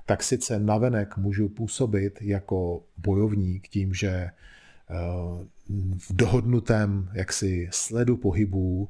tak 0.08 0.24
sice 0.24 0.60
navenek 0.60 1.18
můžu 1.18 1.50
působit 1.50 2.20
jako 2.22 2.84
bojovník 2.98 3.68
tím, 3.68 3.94
že 3.94 4.10
eh, 4.10 4.32
v 5.98 6.16
dohodnutém 6.16 7.10
jaksi 7.14 7.70
sledu 7.72 8.18
pohybů, 8.18 8.90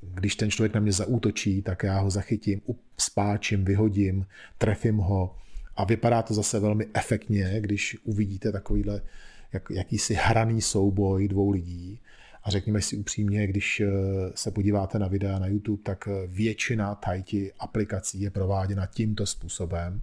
když 0.00 0.36
ten 0.36 0.50
člověk 0.50 0.74
na 0.74 0.80
mě 0.80 0.92
zaútočí, 0.92 1.62
tak 1.62 1.82
já 1.82 2.00
ho 2.00 2.10
zachytím, 2.10 2.60
spáčím, 2.98 3.64
vyhodím, 3.64 4.26
trefím 4.58 4.96
ho 4.96 5.36
a 5.76 5.84
vypadá 5.84 6.22
to 6.22 6.34
zase 6.34 6.60
velmi 6.60 6.86
efektně, 6.94 7.56
když 7.60 7.96
uvidíte 8.04 8.52
takovýhle 8.52 9.00
jak, 9.52 9.70
jakýsi 9.70 10.14
hraný 10.14 10.62
souboj 10.62 11.28
dvou 11.28 11.50
lidí. 11.50 12.00
A 12.44 12.50
řekněme 12.50 12.82
si 12.82 12.96
upřímně, 12.96 13.46
když 13.46 13.80
eh, 13.80 13.88
se 14.34 14.50
podíváte 14.50 14.98
na 14.98 15.08
videa 15.08 15.38
na 15.38 15.46
YouTube, 15.46 15.82
tak 15.82 16.08
eh, 16.08 16.26
většina 16.26 16.94
tajti 16.94 17.52
aplikací 17.58 18.20
je 18.20 18.30
prováděna 18.30 18.86
tímto 18.86 19.26
způsobem 19.26 20.02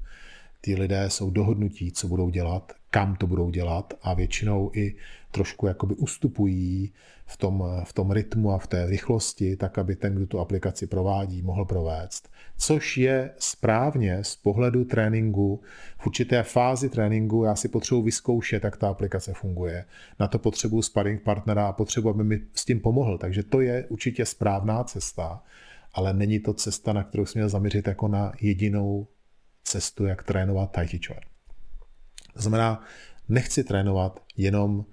ty 0.65 0.75
lidé 0.75 1.09
jsou 1.09 1.29
dohodnutí, 1.29 1.91
co 1.91 2.07
budou 2.07 2.29
dělat, 2.29 2.73
kam 2.89 3.15
to 3.15 3.27
budou 3.27 3.49
dělat 3.49 3.93
a 4.01 4.13
většinou 4.13 4.71
i 4.73 4.95
trošku 5.31 5.67
jakoby 5.67 5.95
ustupují 5.95 6.93
v 7.25 7.37
tom, 7.37 7.63
v 7.83 7.93
tom 7.93 8.11
rytmu 8.11 8.51
a 8.51 8.57
v 8.57 8.67
té 8.67 8.85
rychlosti, 8.85 9.55
tak 9.55 9.77
aby 9.77 9.95
ten, 9.95 10.15
kdo 10.15 10.27
tu 10.27 10.39
aplikaci 10.39 10.87
provádí, 10.87 11.41
mohl 11.41 11.65
provést. 11.65 12.29
Což 12.57 12.97
je 12.97 13.31
správně 13.37 14.23
z 14.23 14.35
pohledu 14.35 14.85
tréninku. 14.85 15.61
V 15.97 16.07
určité 16.07 16.43
fázi 16.43 16.89
tréninku 16.89 17.43
já 17.43 17.55
si 17.55 17.67
potřebuji 17.67 18.01
vyzkoušet, 18.01 18.63
jak 18.63 18.77
ta 18.77 18.89
aplikace 18.89 19.33
funguje. 19.33 19.85
Na 20.19 20.27
to 20.27 20.39
potřebuji 20.39 20.81
sparring 20.81 21.21
partnera 21.21 21.67
a 21.67 21.73
potřebuji, 21.73 22.09
aby 22.09 22.23
mi 22.23 22.41
s 22.53 22.65
tím 22.65 22.79
pomohl. 22.79 23.17
Takže 23.17 23.43
to 23.43 23.61
je 23.61 23.85
určitě 23.89 24.25
správná 24.25 24.83
cesta, 24.83 25.43
ale 25.93 26.13
není 26.13 26.39
to 26.39 26.53
cesta, 26.53 26.93
na 26.93 27.03
kterou 27.03 27.25
jsem 27.25 27.39
měl 27.39 27.49
zaměřit 27.49 27.87
jako 27.87 28.07
na 28.07 28.31
jedinou 28.41 29.07
cestu, 29.73 30.05
jak 30.05 30.23
trénovat 30.23 30.71
Tai 30.71 30.87
Chi 30.87 30.99
Chuan. 31.07 31.19
To 32.33 32.41
znamená, 32.41 32.83
nechci 33.29 33.63
trénovat 33.63 34.23
jenom 34.37 34.85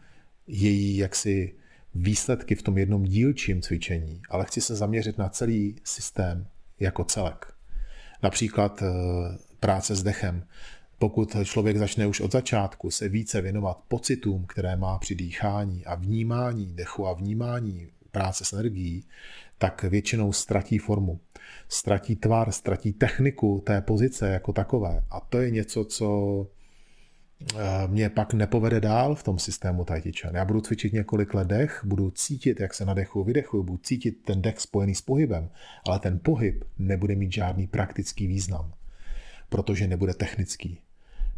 její 0.46 0.96
jaksi 0.96 1.54
výsledky 1.94 2.54
v 2.54 2.62
tom 2.62 2.78
jednom 2.78 3.02
dílčím 3.02 3.62
cvičení, 3.62 4.22
ale 4.30 4.44
chci 4.44 4.60
se 4.60 4.76
zaměřit 4.76 5.18
na 5.18 5.28
celý 5.28 5.76
systém 5.84 6.46
jako 6.80 7.04
celek. 7.04 7.52
Například 8.22 8.82
eh, 8.82 8.86
práce 9.60 9.94
s 9.94 10.02
dechem. 10.02 10.44
Pokud 10.98 11.36
člověk 11.44 11.76
začne 11.76 12.06
už 12.06 12.20
od 12.20 12.32
začátku 12.32 12.90
se 12.90 13.08
více 13.08 13.40
věnovat 13.40 13.78
pocitům, 13.88 14.46
které 14.46 14.76
má 14.76 14.98
při 14.98 15.14
dýchání 15.14 15.86
a 15.86 15.94
vnímání 15.94 16.66
dechu 16.74 17.06
a 17.06 17.12
vnímání 17.12 17.88
práce 18.10 18.44
s 18.44 18.52
energií, 18.52 19.04
tak 19.58 19.82
většinou 19.82 20.32
ztratí 20.32 20.78
formu. 20.78 21.20
Ztratí 21.68 22.16
tvar, 22.16 22.52
ztratí 22.52 22.92
techniku 22.92 23.62
té 23.66 23.80
pozice 23.80 24.28
jako 24.28 24.52
takové. 24.52 25.04
A 25.10 25.20
to 25.20 25.38
je 25.38 25.50
něco, 25.50 25.84
co 25.84 26.46
eh, 27.54 27.56
mě 27.86 28.10
pak 28.10 28.34
nepovede 28.34 28.80
dál 28.80 29.14
v 29.14 29.22
tom 29.22 29.38
systému 29.38 29.84
Tai. 29.84 30.12
Já 30.32 30.44
budu 30.44 30.60
cvičit 30.60 30.92
několik 30.92 31.34
let 31.34 31.48
dech, 31.48 31.80
budu 31.84 32.10
cítit, 32.10 32.60
jak 32.60 32.74
se 32.74 32.84
nadechu, 32.84 33.24
vydechuju, 33.24 33.62
budu 33.62 33.78
cítit 33.78 34.12
ten 34.24 34.42
dech 34.42 34.60
spojený 34.60 34.94
s 34.94 35.02
pohybem, 35.02 35.50
ale 35.86 35.98
ten 35.98 36.20
pohyb 36.22 36.64
nebude 36.78 37.14
mít 37.14 37.32
žádný 37.32 37.66
praktický 37.66 38.26
význam, 38.26 38.72
protože 39.48 39.86
nebude 39.86 40.14
technický. 40.14 40.80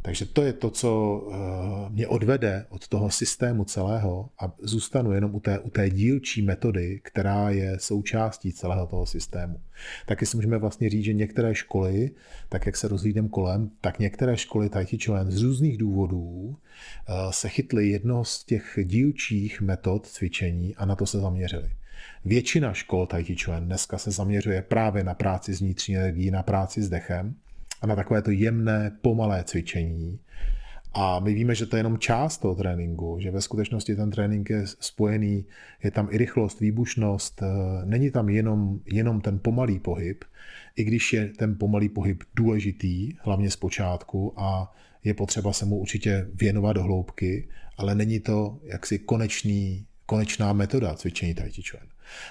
Takže 0.04 0.26
to 0.26 0.42
je 0.42 0.52
to, 0.52 0.70
co 0.70 1.22
eh, 1.32 1.90
mě 1.90 2.06
odvede 2.06 2.66
od 2.68 2.88
toho 2.88 3.10
systému 3.10 3.64
celého 3.64 4.30
a 4.38 4.52
zůstanu 4.62 5.12
jenom 5.12 5.34
u 5.34 5.40
té, 5.40 5.58
u 5.58 5.70
té 5.70 5.90
dílčí 5.90 6.42
metody, 6.42 7.00
která 7.02 7.50
je 7.50 7.78
součástí 7.78 8.52
celého 8.52 8.86
toho 8.86 9.06
systému. 9.06 9.60
Taky 10.06 10.26
si 10.26 10.36
můžeme 10.36 10.58
vlastně 10.58 10.90
říct, 10.90 11.04
že 11.04 11.12
některé 11.12 11.54
školy, 11.54 12.10
tak 12.48 12.66
jak 12.66 12.76
se 12.76 12.88
rozhlídem 12.88 13.28
kolem, 13.28 13.70
tak 13.80 13.98
některé 13.98 14.36
školy 14.36 14.68
Tai 14.68 14.86
Chi 14.86 14.98
z 15.28 15.42
různých 15.42 15.78
důvodů 15.78 16.56
eh, 16.56 17.12
se 17.30 17.48
chytly 17.48 17.88
jedno 17.88 18.24
z 18.24 18.44
těch 18.44 18.78
dílčích 18.84 19.60
metod 19.60 20.06
cvičení 20.06 20.76
a 20.76 20.84
na 20.84 20.96
to 20.96 21.06
se 21.06 21.20
zaměřili. 21.20 21.70
Většina 22.24 22.72
škol 22.72 23.06
Tai 23.06 23.24
Chi 23.24 23.36
dneska 23.60 23.98
se 23.98 24.10
zaměřuje 24.10 24.62
právě 24.62 25.04
na 25.04 25.14
práci 25.14 25.54
s 25.54 25.60
vnitřní 25.60 25.96
energií, 25.96 26.30
na 26.30 26.42
práci 26.42 26.82
s 26.82 26.88
dechem, 26.88 27.34
a 27.82 27.86
na 27.86 27.96
takové 27.96 28.22
to 28.22 28.30
jemné, 28.30 28.98
pomalé 29.02 29.44
cvičení. 29.44 30.18
A 30.94 31.20
my 31.20 31.34
víme, 31.34 31.54
že 31.54 31.66
to 31.66 31.76
je 31.76 31.80
jenom 31.80 31.98
část 31.98 32.38
toho 32.38 32.54
tréninku, 32.54 33.16
že 33.20 33.30
ve 33.30 33.40
skutečnosti 33.40 33.96
ten 33.96 34.10
trénink 34.10 34.50
je 34.50 34.66
spojený, 34.66 35.44
je 35.82 35.90
tam 35.90 36.08
i 36.10 36.18
rychlost, 36.18 36.60
výbušnost, 36.60 37.42
eh, 37.42 37.46
není 37.84 38.10
tam 38.10 38.28
jenom, 38.28 38.80
jenom 38.86 39.20
ten 39.20 39.38
pomalý 39.38 39.78
pohyb, 39.78 40.24
i 40.76 40.84
když 40.84 41.12
je 41.12 41.28
ten 41.28 41.58
pomalý 41.58 41.88
pohyb 41.88 42.22
důležitý, 42.36 43.12
hlavně 43.20 43.50
z 43.50 43.56
počátku 43.56 44.32
a 44.36 44.72
je 45.04 45.14
potřeba 45.14 45.52
se 45.52 45.64
mu 45.64 45.76
určitě 45.76 46.26
věnovat 46.34 46.72
do 46.72 46.82
hloubky, 46.82 47.48
ale 47.76 47.94
není 47.94 48.20
to 48.20 48.60
jaksi 48.64 48.98
konečný, 48.98 49.86
konečná 50.06 50.52
metoda 50.52 50.94
cvičení 50.94 51.34
Tai. 51.34 51.50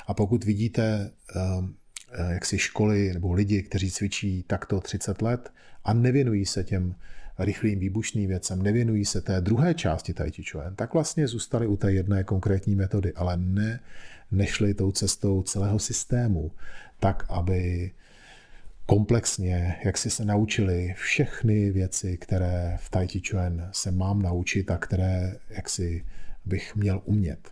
A 0.08 0.14
pokud 0.14 0.44
vidíte 0.44 1.12
Eh, 1.36 1.64
jaksi 2.30 2.58
školy 2.58 3.14
nebo 3.14 3.34
lidi, 3.34 3.64
kteří 3.64 3.92
cvičí 3.92 4.44
takto 4.48 4.82
30 4.82 5.22
let 5.22 5.54
a 5.84 5.94
nevěnují 5.94 6.46
se 6.46 6.64
těm 6.64 6.96
rychlým 7.40 7.80
výbušným 7.80 8.28
věcem, 8.28 8.62
nevěnují 8.62 9.06
se 9.06 9.22
té 9.22 9.42
druhé 9.42 9.74
části 9.74 10.14
Tai 10.14 10.32
Chi 10.32 10.44
Chuan, 10.52 10.76
tak 10.76 10.94
vlastně 10.94 11.28
zůstali 11.28 11.68
u 11.68 11.78
té 11.78 11.92
jedné 11.92 12.24
konkrétní 12.24 12.76
metody, 12.76 13.14
ale 13.14 13.38
ne, 13.38 13.80
nešli 14.32 14.74
tou 14.74 14.92
cestou 14.92 15.44
celého 15.44 15.80
systému, 15.80 16.52
tak, 17.00 17.26
aby 17.30 17.92
komplexně, 18.86 19.76
jak 19.86 19.98
si 19.98 20.10
se 20.10 20.26
naučili 20.26 20.94
všechny 20.98 21.72
věci, 21.72 22.18
které 22.18 22.78
v 22.82 22.90
Tai 22.90 23.08
Chi 23.08 23.22
Chuan 23.30 23.70
se 23.72 23.92
mám 23.92 24.22
naučit 24.22 24.72
a 24.72 24.78
které 24.78 25.36
jak 25.50 25.70
si 25.70 26.06
bych 26.46 26.76
měl 26.76 27.02
umět. 27.06 27.52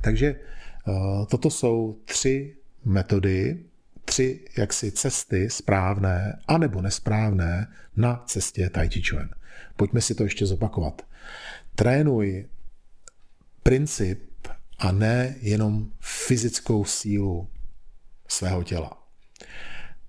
Takže 0.00 0.26
eh, 0.28 0.92
toto 1.26 1.50
jsou 1.50 1.98
tři 2.04 2.56
metody, 2.88 3.64
tři 4.04 4.44
jaksi 4.56 4.92
cesty 4.92 5.50
správné 5.50 6.38
anebo 6.48 6.82
nesprávné 6.82 7.66
na 7.96 8.24
cestě 8.26 8.70
Tai 8.70 8.88
Chi 8.88 9.02
Chuan. 9.02 9.28
Pojďme 9.76 10.00
si 10.00 10.14
to 10.14 10.22
ještě 10.22 10.46
zopakovat. 10.46 11.02
Trénuj 11.74 12.48
princip 13.62 14.48
a 14.78 14.92
ne 14.92 15.34
jenom 15.40 15.90
fyzickou 16.00 16.84
sílu 16.84 17.48
svého 18.28 18.64
těla. 18.64 19.08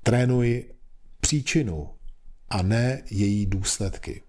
Trénuj 0.03 0.65
příčinu 1.19 1.89
a 2.50 2.62
ne 2.62 3.01
její 3.09 3.45
důsledky. 3.45 4.24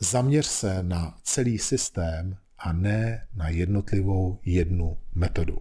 Zaměř 0.00 0.46
se 0.46 0.82
na 0.82 1.18
celý 1.22 1.58
systém 1.58 2.36
a 2.58 2.72
ne 2.72 3.26
na 3.34 3.48
jednotlivou 3.48 4.38
jednu 4.44 4.98
metodu. 5.14 5.58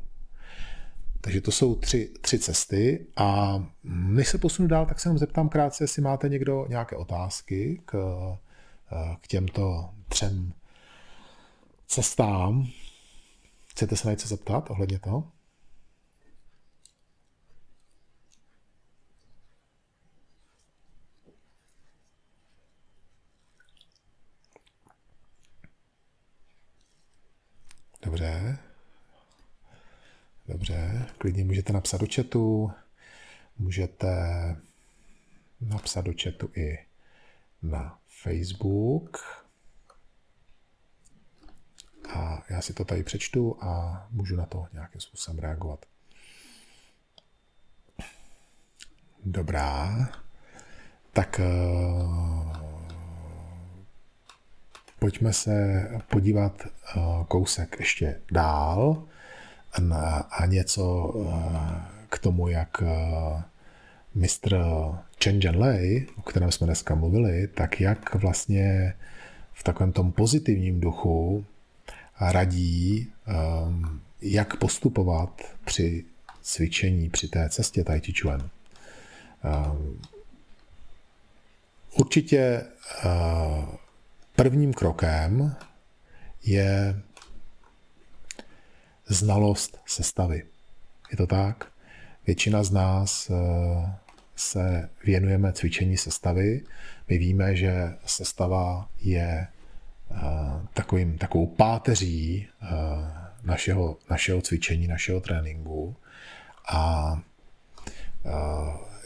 Takže 1.25 1.41
to 1.41 1.51
jsou 1.51 1.75
tři, 1.75 2.13
tři 2.22 2.39
cesty 2.39 3.08
a 3.17 3.60
než 3.84 4.27
se 4.27 4.38
posunu 4.38 4.67
dál, 4.67 4.86
tak 4.86 5.00
se 5.00 5.10
jenom 5.10 5.17
zeptám 5.17 5.50
krátce, 5.50 5.84
jestli 5.84 6.01
máte 6.01 6.29
někdo 6.29 6.65
nějaké 6.70 6.96
otázky 6.96 7.82
k, 7.86 7.94
k 9.22 9.27
těmto 9.27 9.89
třem 10.10 10.53
cestám. 11.88 12.67
Chcete 13.67 13.96
se 13.96 14.08
na 14.08 14.12
něco 14.12 14.27
zeptat 14.27 14.70
ohledně 14.70 15.00
toho? 15.00 15.32
Dobře. 28.01 28.57
Dobře, 30.48 31.05
klidně 31.18 31.46
můžete 31.46 31.74
napsat 31.74 32.01
do 32.01 32.08
chatu, 32.16 32.72
můžete 33.58 34.08
napsat 35.62 36.05
do 36.05 36.14
chatu 36.24 36.50
i 36.55 36.86
na 37.62 38.00
Facebook. 38.08 39.18
A 42.10 42.44
já 42.50 42.62
si 42.62 42.74
to 42.74 42.86
tady 42.86 43.03
přečtu 43.03 43.58
a 43.64 44.08
můžu 44.12 44.36
na 44.36 44.46
to 44.46 44.68
nějakým 44.74 45.01
způsobem 45.01 45.40
reagovat. 45.40 45.86
Dobrá. 49.25 50.10
Tak 51.14 51.40
uh, 51.40 52.58
pojďme 55.00 55.34
se 55.34 55.88
podívat 56.10 56.66
uh, 56.96 57.24
kousek 57.24 57.75
ještě 57.79 58.22
dál 58.31 59.08
a 60.31 60.46
něco 60.46 61.14
eh, 61.18 61.81
k 62.09 62.20
tomu, 62.20 62.48
jak 62.48 62.83
eh, 62.85 63.44
mistr 64.16 64.64
Chen 65.24 65.40
Jianlei, 65.40 66.07
o 66.18 66.22
kterém 66.22 66.51
jsme 66.51 66.66
dneska 66.66 66.96
mluvili, 66.96 67.48
tak 67.48 67.81
jak 67.81 68.16
vlastně 68.16 68.94
v 69.53 69.64
takovém 69.64 69.92
tom 69.92 70.11
pozitivním 70.11 70.81
duchu 70.81 71.46
radí, 72.20 73.07
eh, 73.27 73.33
jak 74.22 74.57
postupovat 74.57 75.42
při 75.66 76.05
cvičení, 76.42 77.09
při 77.09 77.27
té 77.27 77.50
cestě 77.50 77.83
Tai 77.83 78.01
Chi 78.01 78.14
Chuan. 78.22 78.50
Určitě 81.96 82.66
prvním 84.35 84.74
krokem 84.74 85.55
je 86.44 87.01
znalost 89.07 89.81
sestavy. 89.85 90.44
Je 91.11 91.18
to 91.18 91.27
tak? 91.27 91.68
Většina 92.27 92.63
z 92.63 92.72
nás 92.72 93.29
eh, 93.29 93.96
se 94.35 94.89
věnujeme 95.05 95.53
cvičení 95.53 95.98
sestavy. 95.98 96.61
My 97.09 97.18
víme, 97.18 97.55
že 97.55 97.94
sestava 98.05 98.89
je 99.01 99.48
eh, 99.48 100.18
takovým, 100.74 101.18
takovou 101.18 101.48
páteří 101.48 102.48
eh, 102.61 102.68
našeho, 103.44 103.98
našeho 104.09 104.41
cvičení, 104.41 104.87
našeho 104.87 105.22
tréninku. 105.22 105.96
A 106.72 107.13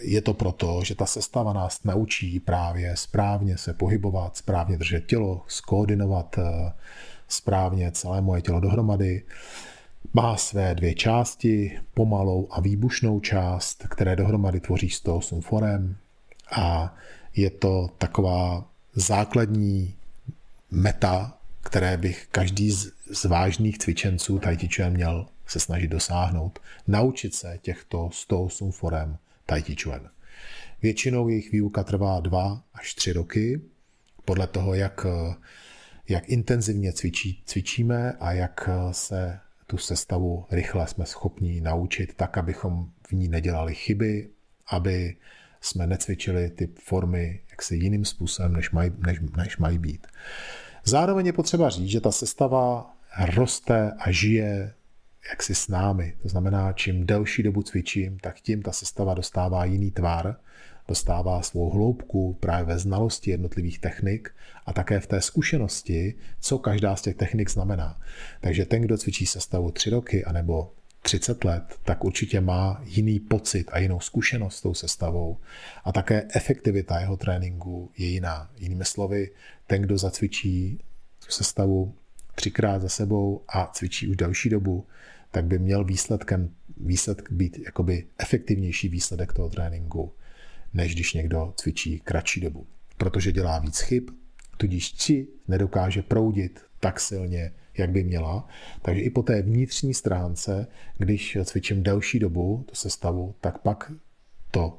je 0.01 0.21
to 0.21 0.33
proto, 0.33 0.83
že 0.83 0.95
ta 0.95 1.05
sestava 1.05 1.53
nás 1.53 1.83
naučí 1.83 2.39
právě 2.39 2.97
správně 2.97 3.57
se 3.57 3.73
pohybovat, 3.73 4.37
správně 4.37 4.77
držet 4.77 5.05
tělo, 5.05 5.41
skoordinovat 5.47 6.39
správně 7.27 7.91
celé 7.91 8.21
moje 8.21 8.41
tělo 8.41 8.59
dohromady. 8.59 9.23
Má 10.13 10.37
své 10.37 10.75
dvě 10.75 10.93
části, 10.93 11.79
pomalou 11.93 12.47
a 12.51 12.61
výbušnou 12.61 13.19
část, 13.19 13.87
které 13.89 14.15
dohromady 14.15 14.59
tvoří 14.59 14.89
108 14.89 15.41
forem 15.41 15.95
a 16.51 16.95
je 17.35 17.49
to 17.49 17.89
taková 17.97 18.69
základní 18.93 19.95
meta, 20.71 21.37
které 21.61 21.97
bych 21.97 22.27
každý 22.31 22.71
z, 22.71 23.25
vážných 23.25 23.77
cvičenců 23.77 24.39
Tai 24.39 24.57
měl 24.89 25.25
se 25.47 25.59
snažit 25.59 25.87
dosáhnout. 25.87 26.59
Naučit 26.87 27.35
se 27.35 27.59
těchto 27.61 28.09
108 28.13 28.71
forem 28.71 29.17
Tai. 29.45 29.63
Většinou 30.81 31.27
jejich 31.27 31.51
výuka 31.51 31.83
trvá 31.83 32.19
dva 32.19 32.63
až 32.73 32.93
tři 32.93 33.13
roky, 33.13 33.61
podle 34.25 34.47
toho, 34.47 34.73
jak, 34.73 35.05
jak 36.07 36.29
intenzivně 36.29 36.93
cvičí, 36.93 37.41
cvičíme 37.45 38.13
a 38.19 38.31
jak 38.31 38.69
se 38.91 39.39
tu 39.69 39.77
sestavu 39.77 40.45
rychle 40.51 40.87
jsme 40.87 41.05
schopni 41.05 41.61
naučit 41.61 42.13
tak, 42.13 42.37
abychom 42.37 42.89
v 43.07 43.11
ní 43.11 43.27
nedělali 43.27 43.75
chyby, 43.75 44.29
aby 44.67 45.15
jsme 45.61 45.87
necvičili 45.87 46.49
ty 46.49 46.69
formy 46.83 47.39
jaksi 47.51 47.75
jiným 47.75 48.05
způsobem, 48.05 48.53
než 48.53 48.71
mají, 48.71 48.91
než, 49.05 49.19
než 49.37 49.57
mají 49.57 49.77
být. 49.77 50.07
Zároveň 50.83 51.25
je 51.25 51.33
potřeba 51.33 51.69
říct, 51.69 51.89
že 51.89 52.01
ta 52.01 52.11
sestava 52.11 52.95
roste 53.35 53.91
a 53.99 54.11
žije 54.11 54.73
jaksi 55.29 55.55
s 55.55 55.67
námi. 55.67 56.13
To 56.21 56.29
znamená, 56.29 56.73
čím 56.73 57.05
delší 57.05 57.43
dobu 57.43 57.61
cvičím, 57.61 58.19
tak 58.19 58.39
tím 58.39 58.61
ta 58.61 58.71
sestava 58.71 59.13
dostává 59.13 59.65
jiný 59.65 59.91
tvar. 59.91 60.35
Dostává 60.89 61.41
svou 61.41 61.69
hloubku 61.69 62.37
právě 62.39 62.65
ve 62.65 62.79
znalosti 62.79 63.31
jednotlivých 63.31 63.79
technik 63.79 64.29
a 64.65 64.73
také 64.73 64.99
v 64.99 65.07
té 65.07 65.21
zkušenosti, 65.21 66.15
co 66.39 66.59
každá 66.59 66.95
z 66.95 67.01
těch 67.01 67.15
technik 67.15 67.49
znamená. 67.49 68.01
Takže 68.41 68.65
ten, 68.65 68.81
kdo 68.81 68.97
cvičí 68.97 69.25
sestavu 69.25 69.71
3 69.71 69.89
roky 69.89 70.25
anebo 70.25 70.71
30 71.01 71.43
let, 71.43 71.63
tak 71.85 72.03
určitě 72.03 72.41
má 72.41 72.81
jiný 72.85 73.19
pocit 73.19 73.69
a 73.71 73.79
jinou 73.79 73.99
zkušenost 73.99 74.55
s 74.55 74.61
tou 74.61 74.73
sestavou. 74.73 75.37
A 75.83 75.91
také 75.91 76.27
efektivita 76.33 76.99
jeho 76.99 77.17
tréninku 77.17 77.91
je 77.97 78.05
jiná. 78.05 78.49
Jinými 78.57 78.85
slovy, 78.85 79.31
ten, 79.67 79.81
kdo 79.81 79.97
zacvičí 79.97 80.79
tu 81.25 81.31
sestavu 81.31 81.93
třikrát 82.35 82.81
za 82.81 82.89
sebou 82.89 83.41
a 83.47 83.67
cvičí 83.73 84.07
už 84.07 84.15
další 84.15 84.49
dobu, 84.49 84.85
tak 85.31 85.45
by 85.45 85.59
měl 85.59 85.83
výsledkem 85.83 86.49
výsledek 86.77 87.31
být 87.31 87.59
jakoby 87.65 88.05
efektivnější 88.17 88.89
výsledek 88.89 89.33
toho 89.33 89.49
tréninku, 89.49 90.11
než 90.73 90.95
když 90.95 91.13
někdo 91.13 91.53
cvičí 91.55 91.99
kratší 91.99 92.41
dobu. 92.41 92.67
Protože 92.97 93.31
dělá 93.31 93.59
víc 93.59 93.79
chyb, 93.79 94.03
tudíž 94.57 94.93
či 94.93 95.27
nedokáže 95.47 96.01
proudit 96.01 96.61
tak 96.79 96.99
silně, 96.99 97.51
jak 97.77 97.89
by 97.89 98.03
měla. 98.03 98.47
Takže 98.81 99.01
i 99.01 99.09
po 99.09 99.23
té 99.23 99.41
vnitřní 99.41 99.93
stránce, 99.93 100.67
když 100.97 101.37
cvičím 101.43 101.83
delší 101.83 102.19
dobu, 102.19 102.65
tu 102.67 102.75
sestavu, 102.75 103.35
tak 103.41 103.57
pak 103.57 103.91
to, 104.51 104.77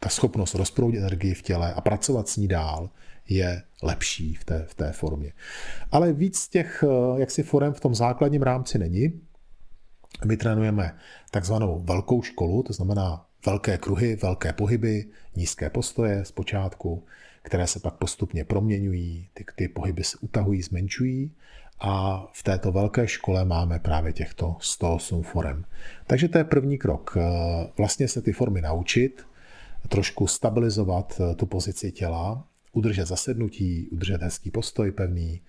ta 0.00 0.08
schopnost 0.08 0.54
rozproudit 0.54 1.00
energii 1.00 1.34
v 1.34 1.42
těle 1.42 1.74
a 1.74 1.80
pracovat 1.80 2.28
s 2.28 2.36
ní 2.36 2.48
dál 2.48 2.90
je 3.28 3.62
lepší 3.82 4.34
v 4.34 4.44
té, 4.44 4.64
v 4.68 4.74
té 4.74 4.92
formě. 4.92 5.32
Ale 5.90 6.12
víc 6.12 6.48
těch 6.48 6.84
jaksi 7.16 7.42
forem 7.42 7.72
v 7.72 7.80
tom 7.80 7.94
základním 7.94 8.42
rámci 8.42 8.78
není. 8.78 9.20
My 10.24 10.36
trénujeme 10.36 10.96
takzvanou 11.30 11.80
velkou 11.80 12.22
školu, 12.22 12.62
to 12.62 12.72
znamená 12.72 13.26
velké 13.46 13.78
kruhy, 13.78 14.16
velké 14.16 14.52
pohyby, 14.52 15.06
nízké 15.36 15.70
postoje 15.70 16.24
zpočátku, 16.24 17.04
které 17.42 17.66
se 17.66 17.80
pak 17.80 17.94
postupně 17.94 18.44
proměňují, 18.44 19.28
ty, 19.34 19.44
ty 19.56 19.68
pohyby 19.68 20.04
se 20.04 20.18
utahují, 20.20 20.62
zmenšují 20.62 21.32
a 21.80 22.26
v 22.32 22.42
této 22.42 22.72
velké 22.72 23.08
škole 23.08 23.44
máme 23.44 23.78
právě 23.78 24.12
těchto 24.12 24.56
108 24.60 25.22
forem. 25.22 25.64
Takže 26.06 26.28
to 26.28 26.38
je 26.38 26.44
první 26.44 26.78
krok. 26.78 27.16
Vlastně 27.78 28.08
se 28.08 28.22
ty 28.22 28.32
formy 28.32 28.60
naučit, 28.60 29.26
trošku 29.88 30.26
stabilizovat 30.26 31.20
tu 31.36 31.46
pozici 31.46 31.92
těla, 31.92 32.44
udržet 32.72 33.06
zasednutí, 33.06 33.88
udržet 33.92 34.22
hezký 34.22 34.50
postoj 34.50 34.92
pevný, 34.92 35.40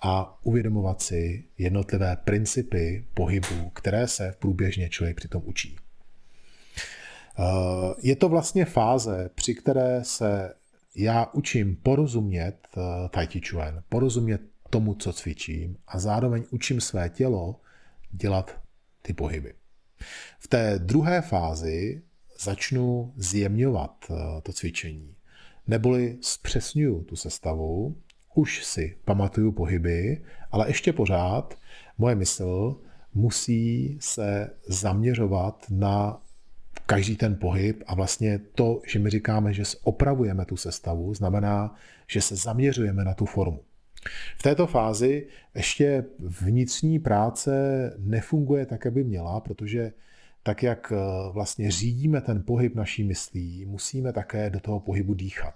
a 0.00 0.38
uvědomovat 0.42 1.02
si 1.02 1.44
jednotlivé 1.58 2.16
principy 2.24 3.04
pohybu, 3.14 3.70
které 3.74 4.08
se 4.08 4.34
průběžně 4.38 4.88
člověk 4.88 5.16
přitom 5.16 5.42
učí. 5.44 5.76
Je 8.02 8.16
to 8.16 8.28
vlastně 8.28 8.64
fáze, 8.64 9.30
při 9.34 9.54
které 9.54 10.04
se 10.04 10.54
já 10.96 11.26
učím 11.32 11.76
porozumět 11.76 12.58
eh, 12.76 13.08
Tai 13.08 13.26
Chi 13.26 13.40
Chuan, 13.40 13.82
porozumět 13.88 14.40
tomu, 14.70 14.94
co 14.94 15.12
cvičím 15.12 15.76
a 15.86 15.98
zároveň 15.98 16.44
učím 16.50 16.80
své 16.80 17.08
tělo 17.08 17.60
dělat 18.10 18.60
ty 19.02 19.12
pohyby. 19.12 19.54
V 20.38 20.48
té 20.48 20.78
druhé 20.78 21.22
fázi 21.22 22.02
začnu 22.40 23.12
zjemňovat 23.16 23.96
eh, 24.10 24.14
to 24.42 24.52
cvičení, 24.52 25.14
neboli 25.66 26.18
zpřesňuju 26.20 27.04
tu 27.04 27.16
sestavu 27.16 27.96
už 28.34 28.64
si 28.64 28.96
pamatuju 29.04 29.52
pohyby, 29.52 30.24
ale 30.50 30.68
ještě 30.68 30.92
pořád 30.92 31.58
moje 31.98 32.14
mysl 32.14 32.80
musí 33.14 33.98
se 34.00 34.50
zaměřovat 34.68 35.66
na 35.70 36.22
každý 36.86 37.16
ten 37.16 37.36
pohyb 37.36 37.82
a 37.86 37.94
vlastně 37.94 38.40
to, 38.54 38.80
že 38.86 38.98
my 38.98 39.10
říkáme, 39.10 39.52
že 39.52 39.62
opravujeme 39.82 40.44
tu 40.44 40.56
sestavu, 40.56 41.14
znamená, 41.14 41.74
že 42.06 42.20
se 42.20 42.36
zaměřujeme 42.36 43.04
na 43.04 43.14
tu 43.14 43.26
formu. 43.26 43.60
V 44.38 44.42
této 44.42 44.66
fázi 44.66 45.26
ještě 45.54 46.04
vnitřní 46.18 46.98
práce 46.98 47.50
nefunguje 47.98 48.66
tak, 48.66 48.84
jak 48.84 48.94
by 48.94 49.04
měla, 49.04 49.40
protože 49.40 49.92
tak, 50.42 50.62
jak 50.62 50.92
eh, 50.92 50.96
vlastně 51.32 51.70
řídíme 51.70 52.20
ten 52.20 52.42
pohyb 52.42 52.74
naší 52.74 53.04
myslí, 53.04 53.64
musíme 53.66 54.12
také 54.12 54.50
do 54.50 54.60
toho 54.60 54.80
pohybu 54.80 55.14
dýchat 55.14 55.54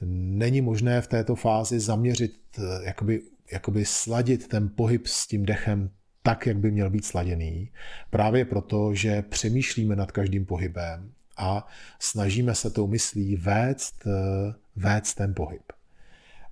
není 0.00 0.60
možné 0.60 1.00
v 1.00 1.06
této 1.06 1.34
fázi 1.34 1.80
zaměřit, 1.80 2.34
eh, 2.58 2.84
jakoby, 2.84 3.22
jakoby 3.52 3.84
sladit 3.84 4.48
ten 4.48 4.68
pohyb 4.68 5.06
s 5.06 5.26
tím 5.26 5.46
dechem 5.46 5.90
tak, 6.26 6.46
jak 6.46 6.56
by 6.56 6.70
měl 6.70 6.90
být 6.90 7.04
sladěný, 7.04 7.70
právě 8.10 8.44
proto, 8.44 8.94
že 8.94 9.22
přemýšlíme 9.22 9.96
nad 9.96 10.12
každým 10.12 10.46
pohybem 10.46 11.12
a 11.36 11.66
snažíme 11.98 12.54
se 12.54 12.70
tou 12.70 12.86
myslí 12.86 13.36
vést, 13.36 14.06
eh, 14.06 14.54
vést 14.76 15.14
ten 15.14 15.34
pohyb. 15.34 15.62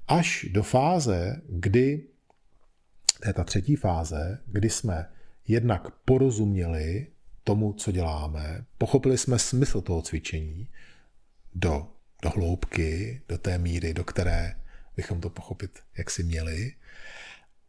Až 0.09 0.47
do 0.51 0.63
fáze, 0.63 1.43
kdy, 1.49 2.07
to 3.23 3.29
je 3.29 3.33
ta 3.33 3.45
třetí 3.45 3.77
fáze, 3.77 4.39
kdy 4.47 4.71
jsme 4.71 5.09
jednak 5.49 5.91
porozuměli 5.91 7.07
tomu, 7.45 7.73
co 7.73 7.93
děláme, 7.93 8.65
pochopili 8.79 9.19
jsme 9.19 9.39
smysl 9.39 9.81
toho 9.81 10.03
cvičení 10.03 10.69
do 11.55 11.87
do 12.23 12.31
hloubky, 12.31 13.23
do 13.29 13.39
té 13.39 13.59
míry, 13.59 13.95
do 13.95 14.05
které 14.05 14.57
bychom 14.97 15.21
to 15.21 15.31
pochopit, 15.31 15.79
jak 15.99 16.11
si 16.11 16.23
měli. 16.23 16.73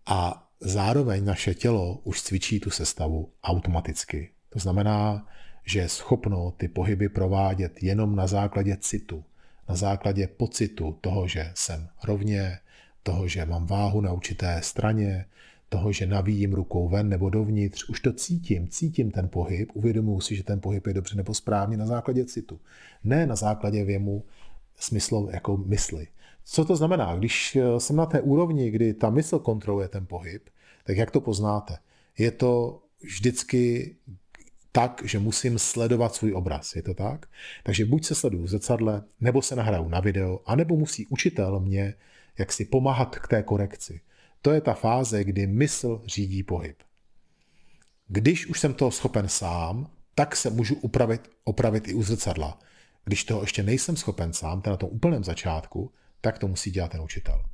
A 0.05 0.44
zároveň 0.59 1.25
naše 1.25 1.53
tělo 1.53 2.01
už 2.03 2.21
cvičí 2.21 2.59
tu 2.59 2.69
sestavu 2.69 3.29
automaticky. 3.43 4.29
To 4.49 4.59
znamená, 4.59 5.27
že 5.65 5.79
je 5.79 5.89
schopno 5.89 6.51
ty 6.57 6.67
pohyby 6.67 7.09
provádět 7.09 7.83
jenom 7.83 8.15
na 8.15 8.27
základě 8.27 8.77
citu, 8.77 9.23
na 9.69 9.75
základě 9.75 10.27
pocitu 10.27 10.97
toho, 11.01 11.27
že 11.27 11.51
jsem 11.55 11.87
rovně, 12.03 12.59
toho, 13.03 13.27
že 13.27 13.45
mám 13.45 13.65
váhu 13.65 14.01
na 14.01 14.13
určité 14.13 14.61
straně, 14.61 15.25
toho, 15.69 15.91
že 15.91 16.05
navíjím 16.05 16.53
rukou 16.53 16.89
ven 16.89 17.09
nebo 17.09 17.29
dovnitř, 17.29 17.89
už 17.89 17.99
to 17.99 18.13
cítím, 18.13 18.67
cítím 18.67 19.11
ten 19.11 19.29
pohyb, 19.29 19.71
uvědomuji 19.73 20.21
si, 20.21 20.35
že 20.35 20.43
ten 20.43 20.61
pohyb 20.61 20.87
je 20.87 20.93
dobře 20.93 21.15
nebo 21.15 21.33
správně 21.33 21.77
na 21.77 21.85
základě 21.85 22.25
citu. 22.25 22.59
Ne 23.03 23.25
na 23.25 23.35
základě 23.35 23.83
věmu 23.83 24.23
smysl 24.79 25.29
jako 25.31 25.57
mysli. 25.57 26.07
Co 26.45 26.65
to 26.65 26.75
znamená? 26.75 27.15
Když 27.15 27.55
eh, 27.55 27.79
jsem 27.79 27.95
na 27.95 28.05
té 28.05 28.21
úrovni, 28.21 28.71
kdy 28.71 28.93
ta 28.93 29.09
mysl 29.09 29.39
kontroluje 29.39 29.87
ten 29.87 30.05
pohyb, 30.05 30.49
tak 30.83 30.97
jak 30.97 31.11
to 31.11 31.21
poznáte? 31.21 31.77
Je 32.17 32.31
to 32.31 32.81
vždycky 33.01 33.95
tak, 34.71 35.01
že 35.05 35.19
musím 35.19 35.59
sledovat 35.59 36.15
svůj 36.15 36.33
obraz. 36.33 36.75
Je 36.75 36.81
to 36.81 36.93
tak? 36.93 37.25
Takže 37.63 37.85
buď 37.85 38.05
se 38.05 38.15
sleduju 38.15 38.43
v 38.43 38.47
zrcadle, 38.47 39.03
nebo 39.21 39.41
se 39.41 39.55
nahraju 39.55 39.89
na 39.89 39.99
video, 39.99 40.39
anebo 40.45 40.75
musí 40.75 41.07
učitel 41.07 41.59
mě 41.59 41.93
jak 42.37 42.53
si 42.53 42.65
pomáhat 42.65 43.19
k 43.19 43.27
té 43.27 43.43
korekci. 43.43 44.01
To 44.41 44.51
je 44.51 44.61
ta 44.61 44.73
fáze, 44.73 45.23
kdy 45.23 45.47
mysl 45.47 46.01
řídí 46.05 46.43
pohyb. 46.43 46.77
Když 48.07 48.47
už 48.47 48.59
jsem 48.59 48.73
toho 48.73 48.91
schopen 48.91 49.27
sám, 49.27 49.89
tak 50.15 50.35
se 50.35 50.49
můžu 50.49 50.75
upravit, 50.75 51.29
opravit 51.43 51.87
i 51.87 51.93
u 51.93 52.03
zrcadla. 52.03 52.59
Když 53.05 53.23
toho 53.23 53.41
ještě 53.41 53.63
nejsem 53.63 53.95
schopen 53.95 54.33
sám, 54.33 54.61
ten 54.61 54.71
na 54.71 54.77
tom 54.77 54.89
úplném 54.91 55.23
začátku, 55.23 55.91
tak 56.25 56.39
to 56.39 56.47
musí 56.47 56.71
dělat 56.71 56.91
ten 56.91 57.01
učitel. 57.01 57.45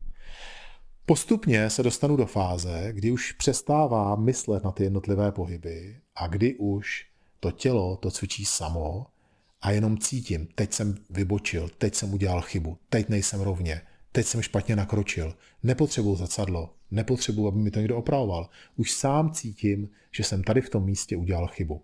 Postupně 1.05 1.69
se 1.69 1.83
dostanu 1.83 2.15
do 2.15 2.25
fáze, 2.25 2.89
kdy 2.91 3.11
už 3.11 3.31
přestává 3.31 4.15
myslet 4.15 4.63
na 4.63 4.71
ty 4.71 4.83
jednotlivé 4.83 5.31
pohyby 5.31 5.97
a 6.15 6.27
kdy 6.27 6.55
už 6.55 7.05
to 7.39 7.51
tělo 7.51 7.97
to 7.97 8.11
cvičí 8.11 8.45
samo 8.45 9.05
a 9.61 9.71
jenom 9.71 9.97
cítím, 9.97 10.47
teď 10.55 10.73
jsem 10.73 10.95
vybočil, 11.09 11.69
teď 11.77 11.95
jsem 11.95 12.13
udělal 12.13 12.41
chybu, 12.41 12.77
teď 12.89 13.09
nejsem 13.09 13.41
rovně, 13.41 13.81
teď 14.11 14.25
jsem 14.25 14.41
špatně 14.41 14.75
nakročil, 14.75 15.35
nepotřebuji 15.63 16.15
zacadlo, 16.15 16.73
nepotřebuji, 16.91 17.47
aby 17.47 17.59
mi 17.59 17.71
to 17.71 17.79
někdo 17.79 17.97
opravoval. 17.97 18.49
Už 18.75 18.91
sám 18.91 19.31
cítím, 19.31 19.89
že 20.11 20.23
jsem 20.23 20.43
tady 20.43 20.61
v 20.61 20.69
tom 20.69 20.85
místě 20.85 21.17
udělal 21.17 21.47
chybu. 21.47 21.81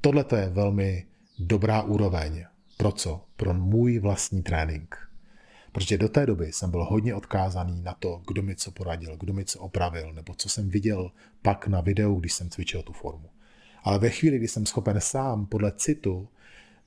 Tohle 0.00 0.24
je 0.36 0.48
velmi 0.48 1.06
dobrá 1.38 1.82
úroveň. 1.82 2.44
Pro 2.76 2.92
co? 2.92 3.24
Pro 3.36 3.54
můj 3.54 3.98
vlastní 3.98 4.42
trénink. 4.42 5.11
Protože 5.72 5.98
do 5.98 6.08
té 6.08 6.26
doby 6.26 6.52
jsem 6.52 6.70
byl 6.70 6.84
hodně 6.84 7.14
odkázaný 7.14 7.82
na 7.82 7.94
to, 7.94 8.22
kdo 8.26 8.42
mi 8.42 8.56
co 8.56 8.70
poradil, 8.70 9.16
kdo 9.16 9.32
mi 9.32 9.44
co 9.44 9.60
opravil, 9.60 10.12
nebo 10.12 10.34
co 10.34 10.48
jsem 10.48 10.68
viděl 10.68 11.12
pak 11.42 11.66
na 11.66 11.80
videu, 11.80 12.20
když 12.20 12.32
jsem 12.32 12.50
cvičil 12.50 12.82
tu 12.82 12.92
formu. 12.92 13.28
Ale 13.84 13.98
ve 13.98 14.10
chvíli, 14.10 14.38
kdy 14.38 14.48
jsem 14.48 14.66
schopen 14.66 15.00
sám 15.00 15.46
podle 15.46 15.72
citu, 15.72 16.28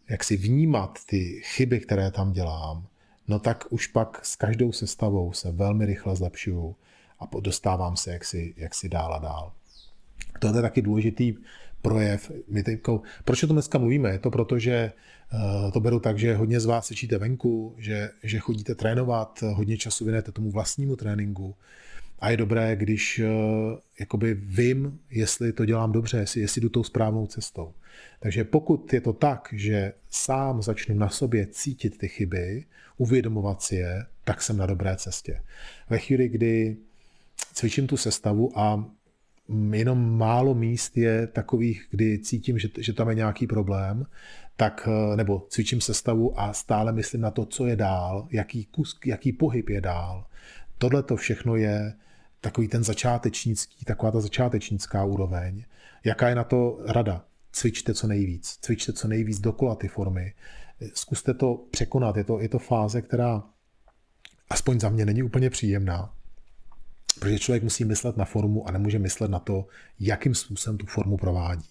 jak 0.10 0.24
si 0.24 0.38
vnímat 0.38 1.00
ty 1.06 1.41
chyby, 1.43 1.80
které 1.80 2.12
tam 2.12 2.32
dělám, 2.32 2.88
no 3.28 3.39
tak 3.39 3.65
už 3.69 3.88
pak 3.88 4.26
s 4.26 4.36
každou 4.36 4.71
sestavou 4.71 5.34
se 5.34 5.52
velmi 5.52 5.86
rychle 5.86 6.15
zlepšuju 6.15 6.76
a 7.19 7.39
dostávám 7.39 7.95
se 7.98 8.12
jaksi, 8.13 8.54
jaksi 8.58 8.89
dál 8.89 9.13
a 9.13 9.19
dál. 9.19 9.54
To 10.39 10.48
je 10.48 10.62
taky 10.62 10.82
důležitý 10.82 11.36
projev. 11.86 12.32
My 12.50 12.63
teďko, 12.63 13.02
proč 13.26 13.43
o 13.43 13.48
tom 13.48 13.56
dneska 13.56 13.78
mluvíme? 13.78 14.10
Je 14.12 14.19
to 14.19 14.32
proto, 14.32 14.60
že 14.60 14.91
uh, 15.34 15.71
to 15.71 15.80
beru 15.80 16.00
tak, 16.00 16.19
že 16.19 16.36
hodně 16.36 16.60
z 16.60 16.65
vás 16.65 16.86
cvičíte 16.86 17.17
venku, 17.17 17.76
že, 17.78 18.10
že 18.24 18.39
chodíte 18.39 18.76
trénovat, 18.76 19.43
hodně 19.54 19.78
času 19.78 20.06
věnujete 20.06 20.32
tomu 20.32 20.52
vlastnímu 20.52 20.95
tréninku 20.95 21.56
a 22.19 22.30
je 22.30 22.38
dobré, 22.38 22.76
když 22.76 23.19
uh, 23.19 23.28
jakoby 24.00 24.34
vím, 24.34 25.00
jestli 25.12 25.54
to 25.54 25.65
dělám 25.65 25.91
dobře, 25.91 26.17
jestli, 26.17 26.41
jestli 26.41 26.62
jdu 26.62 26.69
tou 26.69 26.84
správnou 26.84 27.28
cestou. 27.28 27.74
Takže 28.19 28.43
pokud 28.43 28.93
je 28.93 29.02
to 29.02 29.13
tak, 29.13 29.50
že 29.54 29.93
sám 30.10 30.62
začnu 30.62 30.95
na 30.95 31.10
sobě 31.10 31.48
cítit 31.48 31.98
ty 31.98 32.08
chyby, 32.08 32.65
uvědomovat 32.98 33.62
si 33.62 33.76
je, 33.76 34.06
tak 34.24 34.41
jsem 34.41 34.58
na 34.58 34.65
dobré 34.65 34.95
cestě. 34.98 35.41
Ve 35.89 35.98
chvíli, 35.98 36.30
kdy 36.30 36.78
cvičím 37.54 37.88
tu 37.88 37.98
sestavu 37.98 38.60
a 38.60 38.86
jenom 39.71 40.17
málo 40.17 40.53
míst 40.53 40.97
je 40.97 41.27
takových, 41.27 41.88
kdy 41.89 42.19
cítím, 42.19 42.60
že, 42.60 42.67
že 42.79 42.93
tam 42.93 43.10
je 43.10 43.15
nějaký 43.15 43.47
problém, 43.47 44.05
tak, 44.55 44.88
eh, 44.91 45.15
nebo 45.15 45.47
cvičím 45.49 45.81
sestavu 45.81 46.39
a 46.39 46.53
stále 46.53 46.91
myslím 46.91 47.21
na 47.21 47.31
to, 47.31 47.45
co 47.45 47.65
je 47.65 47.75
dál, 47.75 48.27
jaký, 48.31 48.65
kus, 48.65 48.99
jaký 49.05 49.31
pohyb 49.31 49.69
je 49.69 49.81
dál. 49.81 50.25
Tohle 50.77 51.03
to 51.03 51.15
všechno 51.15 51.55
je 51.55 51.93
takový 52.41 52.67
ten 52.67 52.84
začátečnický, 52.84 53.86
taková 53.86 54.12
ta 54.12 54.19
začátečnická 54.19 55.05
úroveň. 55.05 55.65
Jaká 56.03 56.29
je 56.29 56.36
na 56.36 56.43
to 56.43 56.79
rada? 56.86 57.25
Cvičte 57.51 57.93
co 57.93 58.08
nejvíc, 58.08 58.58
cvičte 58.62 58.93
co 58.93 59.08
nejvíc 59.08 59.39
dokola 59.39 59.75
ty 59.75 59.88
formy. 59.88 60.34
Zkuste 60.93 61.34
to 61.34 61.65
překonat. 61.71 62.17
Je 62.17 62.23
to, 62.23 62.39
je 62.39 62.49
to 62.49 62.60
fáze, 62.60 63.01
která 63.01 63.43
aspoň 64.49 64.79
za 64.79 64.89
mě 64.89 65.05
není 65.05 65.23
úplně 65.23 65.49
příjemná, 65.49 66.14
protože 67.19 67.39
člověk 67.39 67.63
musí 67.63 67.86
myslet 67.86 68.17
na 68.17 68.25
formu 68.25 68.67
a 68.67 68.71
nemůže 68.71 68.99
myslet 68.99 69.32
na 69.32 69.39
to, 69.39 69.67
jakým 69.99 70.36
způsobem 70.36 70.78
tu 70.78 70.86
formu 70.86 71.17
provádí. 71.17 71.69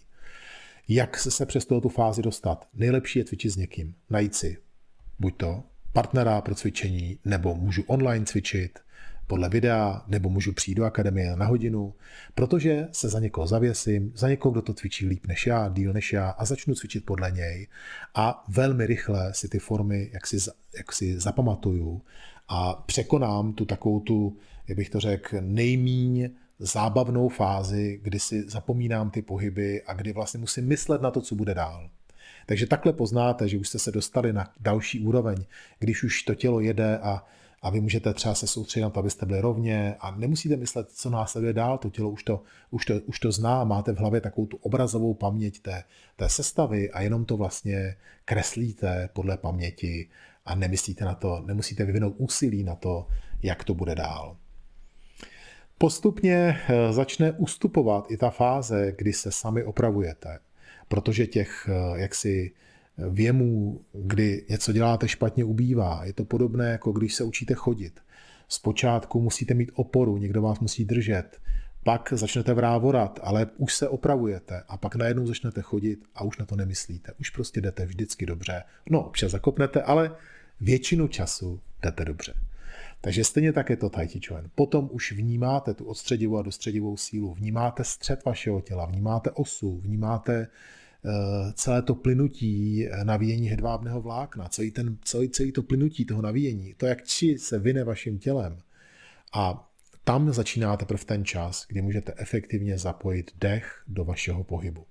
Jak 0.89 1.19
se, 1.19 1.47
přes 1.47 1.67
tu 1.67 1.89
fázi 1.89 2.23
dostat? 2.23 2.69
Nejlepší 2.75 3.19
je 3.19 3.25
cvičit 3.25 3.53
s 3.53 3.57
někým. 3.57 3.95
Najít 4.11 4.35
si 4.35 4.59
buď 5.19 5.37
to 5.37 5.63
partnera 5.93 6.41
pro 6.41 6.55
cvičení, 6.55 7.19
nebo 7.25 7.55
můžu 7.55 7.83
online 7.87 8.27
cvičit, 8.27 8.79
podle 9.27 9.49
videa, 9.49 10.05
nebo 10.07 10.29
můžu 10.29 10.53
přijít 10.53 10.75
do 10.75 10.85
akademie 10.85 11.37
na 11.37 11.47
hodinu, 11.47 11.95
protože 12.35 12.89
se 12.93 13.09
za 13.09 13.21
někoho 13.21 13.47
zavěsím, 13.47 14.13
za 14.15 14.29
někoho, 14.29 14.53
kdo 14.53 14.63
to 14.63 14.75
cvičí 14.75 15.07
líp 15.07 15.27
než 15.27 15.47
já, 15.47 15.69
díl 15.69 15.93
než 15.93 16.13
já 16.13 16.31
a 16.31 16.45
začnu 16.45 16.75
cvičit 16.75 17.05
podle 17.05 17.31
něj 17.31 17.69
a 18.15 18.45
velmi 18.49 18.87
rychle 18.87 19.35
si 19.35 19.49
ty 19.49 19.59
formy, 19.59 20.11
jak 20.13 20.27
si, 20.27 20.37
jak 20.77 20.93
si 20.93 21.21
zapamatuju 21.21 22.03
a 22.49 22.75
překonám 22.75 23.53
tu 23.53 23.65
takovou 23.65 24.01
tu, 24.01 24.37
jak 24.69 24.77
bych 24.77 24.91
to 24.91 25.01
řekl, 25.01 25.37
nejmíň 25.41 26.31
zábavnou 26.59 27.29
fázi, 27.29 28.01
kdy 28.03 28.19
si 28.19 28.51
zapomínám 28.51 29.11
ty 29.11 29.23
pohyby 29.23 29.83
a 29.83 29.93
kdy 29.93 30.13
vlastně 30.13 30.41
musím 30.41 30.67
myslet 30.67 31.03
na 31.03 31.11
to, 31.11 31.21
co 31.21 31.35
bude 31.35 31.55
dál. 31.55 31.91
Takže 32.47 32.67
takhle 32.67 32.93
poznáte, 32.93 33.49
že 33.49 33.59
už 33.59 33.69
jste 33.69 33.79
se 33.79 33.93
dostali 33.93 34.33
na 34.33 34.53
další 34.61 35.01
úroveň, 35.01 35.45
když 35.79 36.05
už 36.05 36.23
to 36.23 36.35
tělo 36.35 36.61
jede 36.61 36.99
a 36.99 37.27
a 37.65 37.71
vy 37.71 37.81
můžete 37.81 38.15
třeba 38.15 38.35
se 38.35 38.47
soustředit 38.47 38.83
na 38.83 38.91
to, 38.91 39.01
abyste 39.01 39.27
byli 39.27 39.41
rovně 39.41 39.97
a 40.01 40.11
nemusíte 40.11 40.57
myslet, 40.57 40.91
co 40.91 41.11
následuje 41.11 41.53
dál, 41.53 41.79
to 41.79 41.91
tělo 41.91 42.11
už 42.11 42.23
to, 42.23 42.43
už 42.71 42.85
to, 42.85 42.95
už 43.07 43.21
to 43.21 43.33
zná, 43.33 43.65
máte 43.65 43.93
v 43.93 43.97
hlavě 43.97 44.21
takovou 44.21 44.47
tu 44.47 44.57
obrazovou 44.57 45.15
paměť 45.15 45.63
té, 45.63 45.85
té 46.17 46.29
sestavy 46.29 46.91
a 46.91 47.01
jenom 47.01 47.25
to 47.25 47.37
vlastně 47.37 47.97
kreslíte 48.25 49.09
podle 49.13 49.37
paměti 49.37 50.09
a 50.45 50.55
nemyslíte 50.55 51.05
na 51.05 51.15
to, 51.15 51.43
nemusíte 51.47 51.85
vyvinout 51.85 52.15
úsilí 52.17 52.65
na 52.65 52.75
to, 52.75 53.07
jak 53.43 53.65
to 53.65 53.75
bude 53.75 53.95
dál. 53.95 54.37
Postupně 55.79 56.61
eh, 56.69 56.93
začne 56.93 57.33
ustupovat 57.33 58.11
i 58.11 58.17
ta 58.17 58.31
fáze, 58.31 58.93
kdy 58.99 59.13
se 59.13 59.33
sami 59.33 59.65
opravujete, 59.65 60.39
protože 60.89 61.27
těch 61.27 61.69
eh, 61.69 62.01
jaksi 62.01 62.53
věmů, 62.99 63.81
kdy 63.93 64.47
něco 64.49 64.73
děláte 64.73 65.09
špatně, 65.09 65.45
ubývá. 65.45 66.05
Je 66.05 66.13
to 66.13 66.25
podobné, 66.25 66.71
jako 66.71 66.93
když 66.93 67.15
se 67.15 67.25
učíte 67.25 67.55
chodit. 67.55 68.01
Zpočátku 68.49 69.21
musíte 69.21 69.55
mít 69.55 69.73
oporu, 69.75 70.17
někdo 70.17 70.43
vás 70.43 70.61
musí 70.61 70.85
držet. 70.85 71.41
Pak 71.85 72.13
začnete 72.17 72.55
vrávorat, 72.55 73.21
ale 73.23 73.47
už 73.57 73.75
se 73.75 73.89
opravujete 73.89 74.63
a 74.69 74.77
pak 74.77 74.97
najednou 74.97 75.27
začnete 75.27 75.63
chodit 75.63 76.05
a 76.15 76.25
už 76.25 76.39
na 76.39 76.47
to 76.47 76.57
nemyslíte. 76.57 77.13
Už 77.21 77.31
prostě 77.31 77.61
jdete 77.61 77.87
vždycky 77.87 78.27
dobře. 78.27 78.63
No, 78.91 79.07
občas 79.07 79.31
zakopnete, 79.31 79.83
ale 79.83 80.17
většinu 80.61 81.09
času 81.09 81.61
jdete 81.83 82.05
dobře. 82.05 82.35
Takže 83.05 83.25
stejně 83.25 83.53
tak 83.53 83.71
je 83.71 83.77
to 83.77 83.91
Tai 83.91 84.09
Chi 84.09 84.21
Chuan. 84.27 84.51
Potom 84.55 84.89
už 84.93 85.13
vnímáte 85.13 85.75
tu 85.75 85.85
odstředivou 85.85 86.37
a 86.37 86.43
dostředivou 86.43 86.97
sílu, 86.97 87.35
vnímáte 87.35 87.85
střed 87.85 88.25
vašeho 88.25 88.61
těla, 88.61 88.87
vnímáte 88.87 89.31
osu, 89.31 89.81
vnímáte 89.81 90.49
Eh, 91.07 91.53
celé 91.55 91.83
to 91.83 91.95
plynutí 91.95 92.87
eh, 92.87 93.05
navíjení 93.05 93.49
hedvábného 93.49 94.01
vlákna, 94.01 94.49
celý, 94.49 94.71
ten, 94.71 94.99
celý, 95.05 95.29
celý 95.29 95.53
to 95.53 95.63
plynutí 95.63 96.05
toho 96.05 96.23
navíjení, 96.23 96.75
to, 96.75 96.87
jak 96.87 97.05
či 97.05 97.39
se 97.39 97.59
vyne 97.59 97.85
vaším 97.85 98.19
tělem. 98.19 98.59
A 99.35 99.71
tam 100.05 100.33
začíná 100.33 100.77
teprve 100.77 101.05
ten 101.05 101.25
čas, 101.25 101.67
kdy 101.69 101.83
můžete 101.83 102.15
efektivně 102.17 102.79
zapojit 102.79 103.31
dech 103.41 103.83
do 103.87 104.05
vašeho 104.05 104.45
pohybu. 104.45 104.87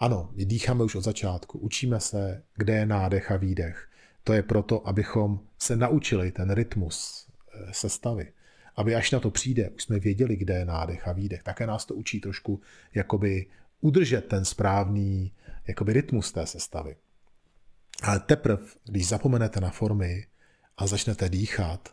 Ano, 0.00 0.30
dýcháme 0.34 0.84
už 0.84 0.94
od 0.94 1.04
začátku, 1.04 1.58
učíme 1.58 2.00
se, 2.00 2.42
kde 2.56 2.74
je 2.74 2.86
nádech 2.86 3.30
a 3.30 3.36
výdech. 3.36 3.88
To 4.24 4.32
je 4.32 4.42
proto, 4.42 4.88
abychom 4.88 5.40
se 5.58 5.76
naučili 5.76 6.32
ten 6.32 6.50
rytmus 6.50 7.28
eh, 7.28 7.72
sestavy. 7.72 8.32
Aby 8.76 8.94
až 8.94 9.10
na 9.10 9.20
to 9.20 9.30
přijde, 9.30 9.70
už 9.70 9.82
jsme 9.82 9.98
věděli, 9.98 10.36
kde 10.36 10.54
je 10.54 10.64
nádech 10.64 11.08
a 11.08 11.12
výdech. 11.12 11.42
Také 11.42 11.66
nás 11.66 11.84
to 11.84 11.94
učí 11.94 12.20
trošku 12.20 12.60
jakoby 12.94 13.46
udržet 13.80 14.20
ten 14.20 14.44
správný 14.44 15.32
jakoby 15.66 15.92
rytmus 15.92 16.32
té 16.32 16.46
sestavy. 16.46 16.96
Ale 18.02 18.20
teprve, 18.20 18.62
když 18.84 19.08
zapomenete 19.08 19.60
na 19.60 19.70
formy 19.70 20.26
a 20.76 20.86
začnete 20.86 21.28
dýchat 21.28 21.88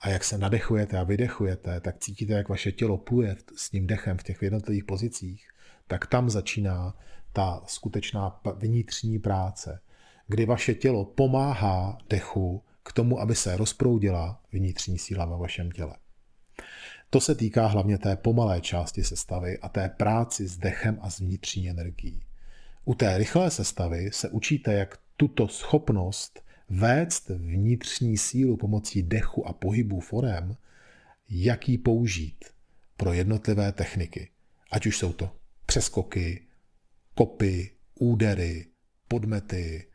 a 0.00 0.08
jak 0.08 0.24
se 0.24 0.38
nadechujete 0.38 0.98
a 0.98 1.02
vydechujete, 1.02 1.80
tak 1.80 1.98
cítíte, 1.98 2.32
jak 2.32 2.48
vaše 2.48 2.72
tělo 2.72 2.98
pluje 2.98 3.36
s 3.56 3.70
tím 3.70 3.86
dechem 3.86 4.18
v 4.18 4.22
těch 4.22 4.42
jednotlivých 4.42 4.84
pozicích, 4.84 5.48
tak 5.86 6.06
tam 6.06 6.30
začíná 6.30 6.94
ta 7.32 7.62
skutečná 7.66 8.40
vnitřní 8.56 9.18
práce, 9.18 9.80
kdy 10.28 10.46
vaše 10.46 10.74
tělo 10.74 11.04
pomáhá 11.04 11.98
dechu 12.10 12.62
k 12.82 12.92
tomu, 12.92 13.20
aby 13.20 13.34
se 13.34 13.56
rozproudila 13.56 14.42
vnitřní 14.52 14.98
síla 14.98 15.24
ve 15.24 15.36
vašem 15.36 15.70
těle. 15.70 15.96
To 17.10 17.20
se 17.20 17.34
týká 17.34 17.66
hlavně 17.66 17.98
té 17.98 18.16
pomalé 18.16 18.60
části 18.60 19.04
sestavy 19.04 19.58
a 19.58 19.68
té 19.68 19.88
práci 19.88 20.46
s 20.46 20.56
dechem 20.56 20.98
a 21.00 21.10
s 21.10 21.20
vnitřní 21.20 21.70
energií. 21.70 22.22
U 22.84 22.94
té 22.94 23.18
rychlé 23.18 23.50
sestavy 23.50 24.10
se 24.12 24.28
učíte, 24.28 24.72
jak 24.74 24.98
tuto 25.16 25.48
schopnost 25.48 26.44
vést 26.68 27.28
vnitřní 27.28 28.18
sílu 28.18 28.56
pomocí 28.56 29.02
dechu 29.02 29.48
a 29.48 29.52
pohybu 29.52 30.00
forem, 30.00 30.56
jak 31.28 31.68
ji 31.68 31.78
použít 31.78 32.44
pro 32.96 33.12
jednotlivé 33.12 33.72
techniky. 33.72 34.28
Ať 34.70 34.86
už 34.86 34.98
jsou 34.98 35.12
to 35.12 35.30
přeskoky, 35.66 36.42
kopy, 37.14 37.70
údery, 37.98 38.66
podmety 39.08 39.86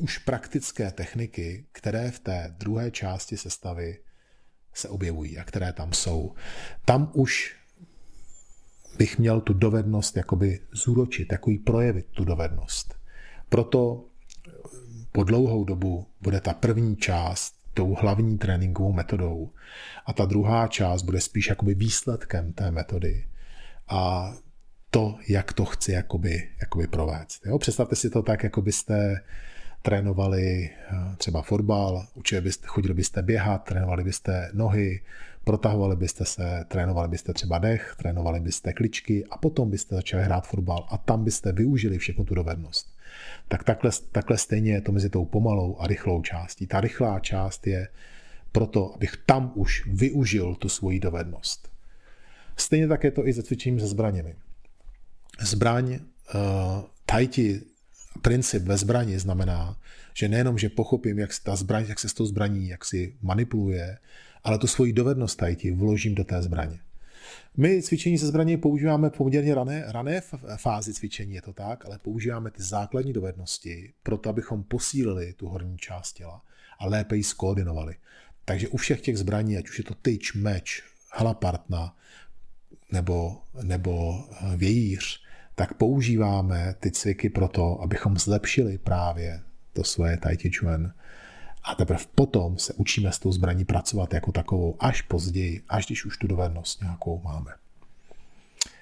už 0.00 0.18
praktické 0.18 0.90
techniky, 0.90 1.66
které 1.72 2.10
v 2.10 2.18
té 2.18 2.54
druhé 2.58 2.90
části 2.90 3.36
sestavy 3.36 3.98
se 4.74 4.88
objevují 4.88 5.38
a 5.38 5.44
které 5.44 5.72
tam 5.72 5.92
jsou. 5.92 6.34
Tam 6.84 7.10
už 7.14 7.56
bych 8.98 9.18
měl 9.18 9.40
tu 9.40 9.52
dovednost 9.52 10.16
jakoby 10.16 10.60
zúročit, 10.72 11.28
takový 11.28 11.58
projevit 11.58 12.06
tu 12.06 12.24
dovednost. 12.24 12.94
Proto 13.48 14.04
po 15.12 15.24
dlouhou 15.24 15.64
dobu 15.64 16.06
bude 16.20 16.40
ta 16.40 16.54
první 16.54 16.96
část 16.96 17.54
tou 17.74 17.94
hlavní 17.94 18.38
tréninkovou 18.38 18.92
metodou 18.92 19.50
a 20.06 20.12
ta 20.12 20.24
druhá 20.24 20.68
část 20.68 21.02
bude 21.02 21.20
spíš 21.20 21.48
jakoby 21.48 21.74
výsledkem 21.74 22.52
té 22.52 22.70
metody 22.70 23.26
a 23.88 24.32
to, 24.90 25.18
jak 25.28 25.52
to 25.52 25.64
chci 25.64 25.92
jakoby, 25.92 26.48
jakoby 26.60 26.86
provést. 26.86 27.46
Jo? 27.46 27.58
Představte 27.58 27.96
si 27.96 28.10
to 28.10 28.22
tak, 28.22 28.42
jako 28.42 28.62
byste 28.62 29.20
trénovali 29.86 30.70
eh, 30.70 31.16
třeba 31.16 31.42
fotbal, 31.42 32.06
učili 32.14 32.40
byste, 32.40 32.66
chodili 32.66 32.94
byste 32.94 33.22
běhat, 33.22 33.64
trénovali 33.64 34.04
byste 34.04 34.50
nohy, 34.54 35.00
protahovali 35.44 35.96
byste 35.96 36.24
se, 36.24 36.64
trénovali 36.68 37.08
byste 37.08 37.32
třeba 37.32 37.58
dech, 37.58 37.94
trénovali 37.98 38.40
byste 38.40 38.72
kličky 38.72 39.24
a 39.30 39.38
potom 39.38 39.70
byste 39.70 39.94
začali 39.94 40.22
hrát 40.22 40.46
fotbal 40.46 40.86
a 40.90 40.98
tam 40.98 41.24
byste 41.24 41.52
využili 41.52 41.98
všechnu 41.98 42.24
tu 42.24 42.34
dovednost. 42.34 42.96
Tak 43.48 43.64
takhle, 43.64 43.90
takhle 44.12 44.38
stejně 44.38 44.72
je 44.72 44.80
to 44.80 44.92
mezi 44.92 45.10
tou 45.10 45.24
pomalou 45.24 45.80
a 45.80 45.86
rychlou 45.86 46.22
částí. 46.22 46.66
Ta 46.66 46.80
rychlá 46.80 47.20
část 47.20 47.66
je 47.66 47.88
proto, 48.52 48.94
abych 48.94 49.16
tam 49.26 49.52
už 49.54 49.86
využil 49.86 50.54
tu 50.54 50.68
svoji 50.68 51.00
dovednost. 51.00 51.70
Stejně 52.56 52.88
tak 52.88 53.04
je 53.04 53.10
to 53.10 53.28
i 53.28 53.32
se 53.32 53.42
cvičením 53.42 53.80
se 53.80 53.86
zbraněmi. 53.86 54.34
Zbraň, 55.40 55.90
uh, 55.92 56.00
tajti 57.06 57.75
princip 58.22 58.62
ve 58.62 58.76
zbrani 58.76 59.18
znamená, 59.18 59.76
že 60.14 60.28
nejenom, 60.28 60.58
že 60.58 60.68
pochopím, 60.68 61.18
jak 61.18 61.30
ta 61.42 61.56
zbraň, 61.56 61.84
jak 61.88 61.98
se 61.98 62.08
s 62.08 62.14
tou 62.14 62.26
zbraní, 62.26 62.68
jak 62.68 62.84
si 62.84 63.16
manipuluje, 63.22 63.98
ale 64.44 64.58
tu 64.58 64.66
svoji 64.66 64.92
dovednost 64.92 65.38
tajti 65.38 65.70
vložím 65.70 66.14
do 66.14 66.24
té 66.24 66.42
zbraně. 66.42 66.78
My 67.56 67.82
cvičení 67.82 68.18
se 68.18 68.26
zbraní 68.26 68.56
používáme 68.56 69.10
poměrně 69.10 69.54
rané, 69.54 69.84
rané 69.86 70.20
fázi 70.56 70.94
cvičení, 70.94 71.34
je 71.34 71.42
to 71.42 71.52
tak, 71.52 71.86
ale 71.86 71.98
používáme 71.98 72.50
ty 72.50 72.62
základní 72.62 73.12
dovednosti 73.12 73.92
proto, 74.02 74.30
abychom 74.30 74.62
posílili 74.62 75.32
tu 75.32 75.48
horní 75.48 75.78
část 75.78 76.12
těla 76.12 76.42
a 76.78 76.86
lépe 76.86 77.16
ji 77.16 77.24
skoordinovali. 77.24 77.94
Takže 78.44 78.68
u 78.68 78.76
všech 78.76 79.00
těch 79.00 79.18
zbraní, 79.18 79.56
ať 79.56 79.68
už 79.68 79.78
je 79.78 79.84
to 79.84 79.94
tyč, 79.94 80.34
meč, 80.34 80.82
halapartna 81.12 81.96
nebo, 82.92 83.42
nebo 83.62 84.24
eh, 84.30 84.56
vějíř, 84.56 85.25
tak 85.56 85.74
používáme 85.74 86.74
ty 86.80 86.90
cviky 86.90 87.30
proto, 87.30 87.80
abychom 87.80 88.16
zlepšili 88.16 88.78
právě 88.78 89.40
to 89.72 89.84
svoje 89.84 90.16
Tai 90.16 90.36
Chi 90.36 90.50
Chuan. 90.50 90.92
A 91.64 91.74
teprve 91.74 92.04
potom 92.14 92.58
se 92.58 92.72
učíme 92.72 93.12
s 93.12 93.18
tou 93.18 93.32
zbraní 93.32 93.64
pracovat 93.64 94.14
jako 94.14 94.32
takovou 94.32 94.76
až 94.80 95.02
později, 95.02 95.62
až 95.68 95.86
když 95.86 96.04
už 96.04 96.18
tu 96.18 96.26
dovednost 96.26 96.82
nějakou 96.82 97.20
máme. 97.24 97.50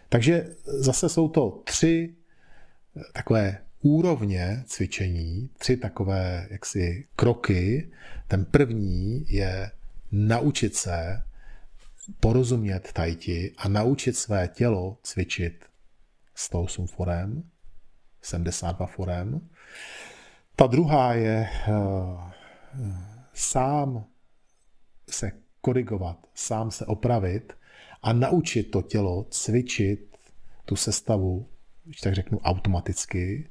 Takže 0.09 0.47
zase 0.65 1.09
jsou 1.09 1.29
to 1.29 1.63
tři 1.65 2.15
eh, 2.97 3.01
takové 3.13 3.59
úrovně 3.83 4.65
cvičení, 4.67 5.51
tři 5.59 5.77
takové 5.77 6.47
jaksi 6.51 7.07
kroky. 7.17 7.91
Ten 8.29 8.45
první 8.45 9.27
je 9.29 9.71
naučit 10.13 10.77
se 10.77 11.23
porozumět 12.21 12.93
tajti 12.93 13.53
a 13.57 13.69
naučit 13.69 14.17
své 14.17 14.49
tělo 14.49 14.99
cvičit 15.03 15.65
108 16.35 16.87
forem, 16.87 17.43
72 18.23 18.87
forem. 18.87 19.49
Ta 20.57 20.67
druhá 20.67 21.15
je 21.15 21.49
uh, 21.69 22.31
sám 23.33 24.05
se 25.11 25.33
korigovat, 25.61 26.27
sám 26.35 26.71
se 26.71 26.87
opravit 26.87 27.53
a 28.03 28.13
naučit 28.13 28.63
to 28.63 28.83
tělo 28.83 29.27
cvičit 29.31 30.17
tu 30.65 30.77
sestavu, 30.77 31.49
když 31.85 32.01
tak 32.01 32.15
řeknu, 32.15 32.39
automaticky. 32.39 33.49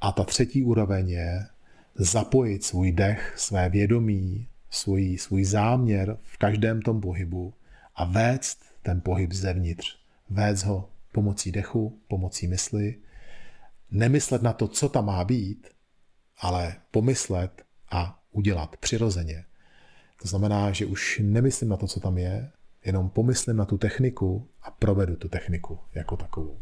A 0.00 0.12
ta 0.12 0.24
třetí 0.24 0.62
úroveň 0.62 1.10
je 1.10 1.46
zapojit 1.94 2.64
svůj 2.64 2.92
dech, 2.92 3.34
své 3.36 3.68
vědomí, 3.68 4.48
svůj, 4.70 5.18
svůj 5.18 5.44
záměr 5.44 6.18
v 6.22 6.38
každém 6.38 6.82
tom 6.82 7.00
pohybu 7.00 7.54
a 7.94 8.04
vést 8.04 8.64
ten 8.82 9.00
pohyb 9.00 9.32
zevnitř. 9.32 9.98
Vést 10.30 10.62
ho 10.62 10.88
pomocí 11.18 11.52
dechu, 11.52 12.00
pomocí 12.08 12.48
mysli. 12.48 12.94
Nemyslet 13.90 14.42
na 14.42 14.52
to, 14.52 14.68
co 14.68 14.88
tam 14.88 15.06
má 15.06 15.24
být, 15.24 15.68
ale 16.38 16.76
pomyslet 16.90 17.62
a 17.90 18.22
udělat 18.32 18.76
přirozeně. 18.76 19.44
To 20.22 20.28
znamená, 20.28 20.72
že 20.72 20.86
už 20.86 21.20
nemyslím 21.24 21.68
na 21.68 21.76
to, 21.76 21.86
co 21.86 22.00
tam 22.00 22.18
je, 22.18 22.50
jenom 22.84 23.10
pomyslím 23.10 23.56
na 23.56 23.64
tu 23.64 23.78
techniku 23.78 24.48
a 24.62 24.70
provedu 24.70 25.16
tu 25.16 25.28
techniku 25.28 25.78
jako 25.94 26.16
takovou. 26.16 26.58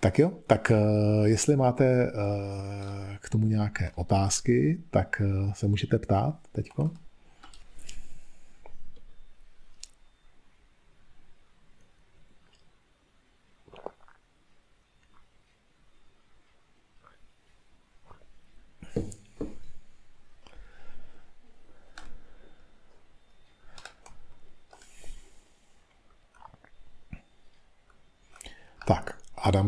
Tak 0.00 0.18
jo, 0.18 0.32
tak 0.46 0.72
uh, 0.74 1.26
jestli 1.26 1.56
máte 1.56 2.12
uh, 2.12 3.16
k 3.20 3.30
tomu 3.30 3.46
nějaké 3.46 3.90
otázky, 3.94 4.82
tak 4.90 5.22
uh, 5.24 5.52
se 5.52 5.68
můžete 5.68 5.98
ptát 5.98 6.38
teďko. 6.52 6.90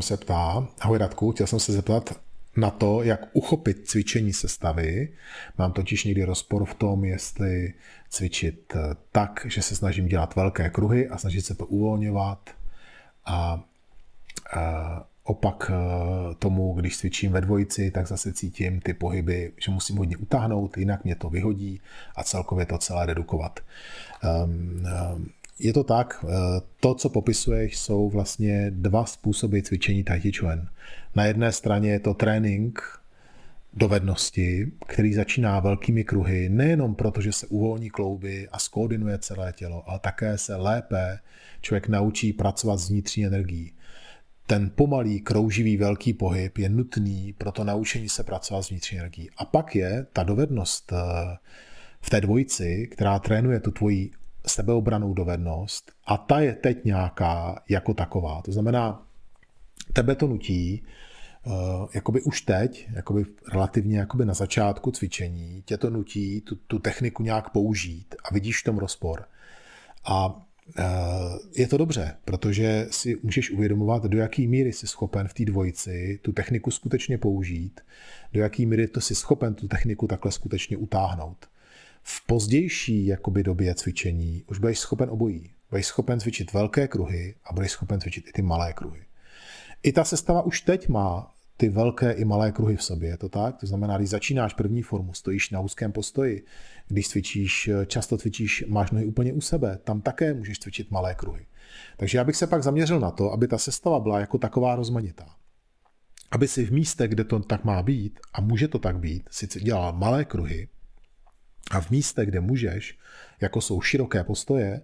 Adam 0.01 0.07
se 0.07 0.17
ptá, 0.17 0.69
ahoj 0.81 0.99
Radku, 0.99 1.33
chtěl 1.33 1.47
jsem 1.47 1.61
se 1.61 1.73
zeptat 1.73 2.21
na 2.57 2.71
to, 2.71 3.03
jak 3.03 3.21
uchopit 3.33 3.87
cvičení 3.87 4.33
sestavy. 4.33 5.09
Mám 5.59 5.73
totiž 5.73 6.05
někdy 6.05 6.25
rozpor 6.25 6.65
v 6.65 6.75
tom, 6.75 7.05
jestli 7.05 7.75
cvičit 8.09 8.73
eh, 8.77 8.95
tak, 9.13 9.47
že 9.49 9.63
se 9.63 9.77
snažím 9.77 10.07
dělat 10.07 10.37
velké 10.37 10.71
kruhy 10.71 11.09
a 11.09 11.19
snažit 11.19 11.43
se 11.43 11.55
to 11.55 11.67
uvolňovat 11.67 12.51
a, 13.27 13.61
a 14.57 15.05
opak 15.25 15.71
eh, 15.71 16.35
tomu, 16.35 16.75
když 16.75 16.97
cvičím 16.99 17.33
ve 17.33 17.41
dvojici, 17.41 17.91
tak 17.91 18.07
zase 18.07 18.33
cítím 18.33 18.81
ty 18.81 18.95
pohyby, 18.95 19.53
že 19.57 19.71
musím 19.71 19.97
hodně 19.97 20.17
utáhnout, 20.17 20.79
jinak 20.79 21.05
mě 21.05 21.15
to 21.15 21.31
vyhodí 21.31 21.81
a 22.17 22.25
celkově 22.25 22.67
to 22.67 22.79
celé 22.79 23.07
redukovat. 23.07 23.61
Um, 24.45 24.85
um, 25.15 25.31
je 25.61 25.73
to 25.73 25.85
tak, 25.85 26.25
eh, 26.25 26.61
to, 26.81 26.95
co 26.95 27.09
popisuješ, 27.09 27.79
jsou 27.79 28.11
vlastně 28.11 28.71
dva 28.71 29.05
způsoby 29.05 29.61
cvičení 29.61 30.05
Tai 30.05 30.21
Chi 30.21 30.33
Chuan. 30.33 30.69
Na 31.15 31.25
jedné 31.25 31.53
straně 31.53 31.91
je 31.91 32.01
to 32.01 32.15
trénink 32.15 32.83
dovednosti, 33.75 34.73
který 34.87 35.15
začíná 35.15 35.61
velkými 35.61 36.05
kruhy, 36.05 36.49
nejenom 36.49 36.95
proto, 36.95 37.21
že 37.21 37.33
se 37.33 37.47
uvolní 37.47 37.91
klouby 37.91 38.49
a 38.53 38.59
skoordinuje 38.59 39.19
celé 39.19 39.53
tělo, 39.53 39.91
ale 39.91 39.99
také 39.99 40.39
se 40.39 40.57
lépe 40.57 41.19
člověk 41.61 41.89
naučí 41.89 42.33
pracovat 42.33 42.77
s 42.77 42.91
vnitřní 42.91 43.27
energií. 43.27 43.73
Ten 44.47 44.71
pomalý, 44.75 45.21
krouživý, 45.21 45.77
velký 45.77 46.13
pohyb 46.13 46.59
je 46.59 46.69
nutný 46.69 47.35
pro 47.39 47.53
to 47.53 47.65
naučení 47.65 48.09
se 48.09 48.25
pracovat 48.25 48.63
s 48.63 48.71
vnitřní 48.71 48.99
energií. 48.99 49.31
A 49.37 49.45
pak 49.45 49.77
je 49.77 50.07
ta 50.13 50.23
dovednost 50.23 50.93
eh, 50.93 50.97
v 52.01 52.11
té 52.11 52.21
dvojici, 52.21 52.89
která 52.93 53.19
trénuje 53.19 53.61
tu 53.61 53.71
tvoji 53.71 54.11
sebeobranou 54.47 55.15
dovednost 55.15 55.93
a 56.07 56.17
ta 56.17 56.41
je 56.41 56.55
teď 56.55 56.85
nějaká 56.85 57.63
jako 57.69 57.95
taková. 57.95 58.43
To 58.43 58.53
znamená, 58.53 59.07
tebe 59.93 60.15
to 60.15 60.27
nutí, 60.27 60.83
uh, 61.47 61.53
jakoby 61.95 62.23
už 62.23 62.41
teď, 62.41 62.89
jakoby 62.93 63.25
relativně 63.53 63.99
jakoby 63.99 64.25
na 64.25 64.35
začátku 64.35 64.91
cvičení, 64.91 65.63
tě 65.67 65.77
to 65.77 65.91
nutí 65.91 66.41
tu, 66.41 66.55
tu 66.55 66.79
techniku 66.79 67.23
nějak 67.23 67.51
použít 67.51 68.15
a 68.25 68.35
vidíš 68.35 68.61
v 68.61 68.65
tom 68.65 68.79
rozpor. 68.79 69.25
A 70.05 70.27
uh, 70.27 70.45
je 71.57 71.69
to 71.69 71.77
dobře, 71.77 72.17
protože 72.25 72.87
si 72.91 73.19
můžeš 73.23 73.51
uvědomovat, 73.51 74.05
do 74.05 74.19
jaké 74.19 74.43
míry 74.43 74.73
jsi 74.73 74.87
schopen 74.87 75.29
v 75.29 75.35
té 75.35 75.45
dvojici 75.45 76.19
tu 76.23 76.33
techniku 76.33 76.71
skutečně 76.71 77.19
použít, 77.19 77.81
do 78.33 78.41
jaké 78.41 78.67
míry 78.67 78.89
to 78.89 79.01
jsi 79.01 79.15
schopen 79.15 79.55
tu 79.55 79.69
techniku 79.69 80.07
takhle 80.07 80.33
skutečně 80.33 80.77
utáhnout 80.77 81.47
v 82.17 82.27
pozdější 82.27 83.07
jakoby 83.07 83.43
době 83.43 83.75
cvičení 83.75 84.45
už 84.47 84.59
budeš 84.59 84.79
schopen 84.79 85.11
obojí. 85.11 85.51
Budeš 85.71 85.87
schopen 85.87 86.21
cvičit 86.21 86.53
velké 86.53 86.89
kruhy 86.89 87.35
a 87.45 87.53
budeš 87.53 87.71
schopen 87.71 88.01
cvičit 88.01 88.29
i 88.29 88.33
ty 88.33 88.43
malé 88.43 88.73
kruhy. 88.73 89.01
I 89.83 89.93
ta 89.93 90.05
sestava 90.05 90.43
už 90.43 90.61
teď 90.61 90.89
má 90.89 91.35
ty 91.57 91.69
velké 91.69 92.13
i 92.13 92.25
malé 92.25 92.53
kruhy 92.53 92.77
v 92.77 92.83
sobě, 92.83 93.09
je 93.09 93.17
to 93.17 93.29
tak? 93.29 93.57
To 93.57 93.67
znamená, 93.67 93.97
když 93.97 94.11
začínáš 94.11 94.55
první 94.55 94.83
formu, 94.83 95.15
stojíš 95.15 95.51
na 95.51 95.61
úzkém 95.61 95.93
postoji, 95.93 96.45
když 96.89 97.09
cvičíš, 97.09 97.71
často 97.87 98.19
cvičíš, 98.19 98.65
máš 98.69 98.91
nohy 98.91 99.07
úplně 99.07 99.33
u 99.33 99.41
sebe, 99.41 99.79
tam 99.85 100.01
také 100.01 100.35
můžeš 100.35 100.59
cvičit 100.59 100.91
malé 100.91 101.15
kruhy. 101.15 101.47
Takže 101.97 102.19
já 102.19 102.25
bych 102.25 102.37
se 102.37 102.47
pak 102.47 102.63
zaměřil 102.63 103.01
na 103.01 103.11
to, 103.11 103.33
aby 103.33 103.49
ta 103.49 103.59
sestava 103.59 104.01
byla 104.01 104.21
jako 104.21 104.39
taková 104.39 104.77
rozmanitá. 104.77 105.27
Aby 106.31 106.49
si 106.49 106.65
v 106.65 106.73
místě, 106.73 107.09
kde 107.09 107.25
to 107.25 107.41
tak 107.41 107.65
má 107.65 107.83
být, 107.83 108.21
a 108.33 108.41
může 108.41 108.69
to 108.69 108.79
tak 108.79 108.99
být, 108.99 109.29
si 109.31 109.47
dělal 109.61 109.93
malé 109.93 110.25
kruhy, 110.25 110.69
a 111.71 111.81
v 111.81 111.91
místech, 111.91 112.29
kde 112.29 112.41
můžeš, 112.41 112.99
jako 113.41 113.61
jsou 113.61 113.81
široké 113.81 114.25
postoje, 114.25 114.83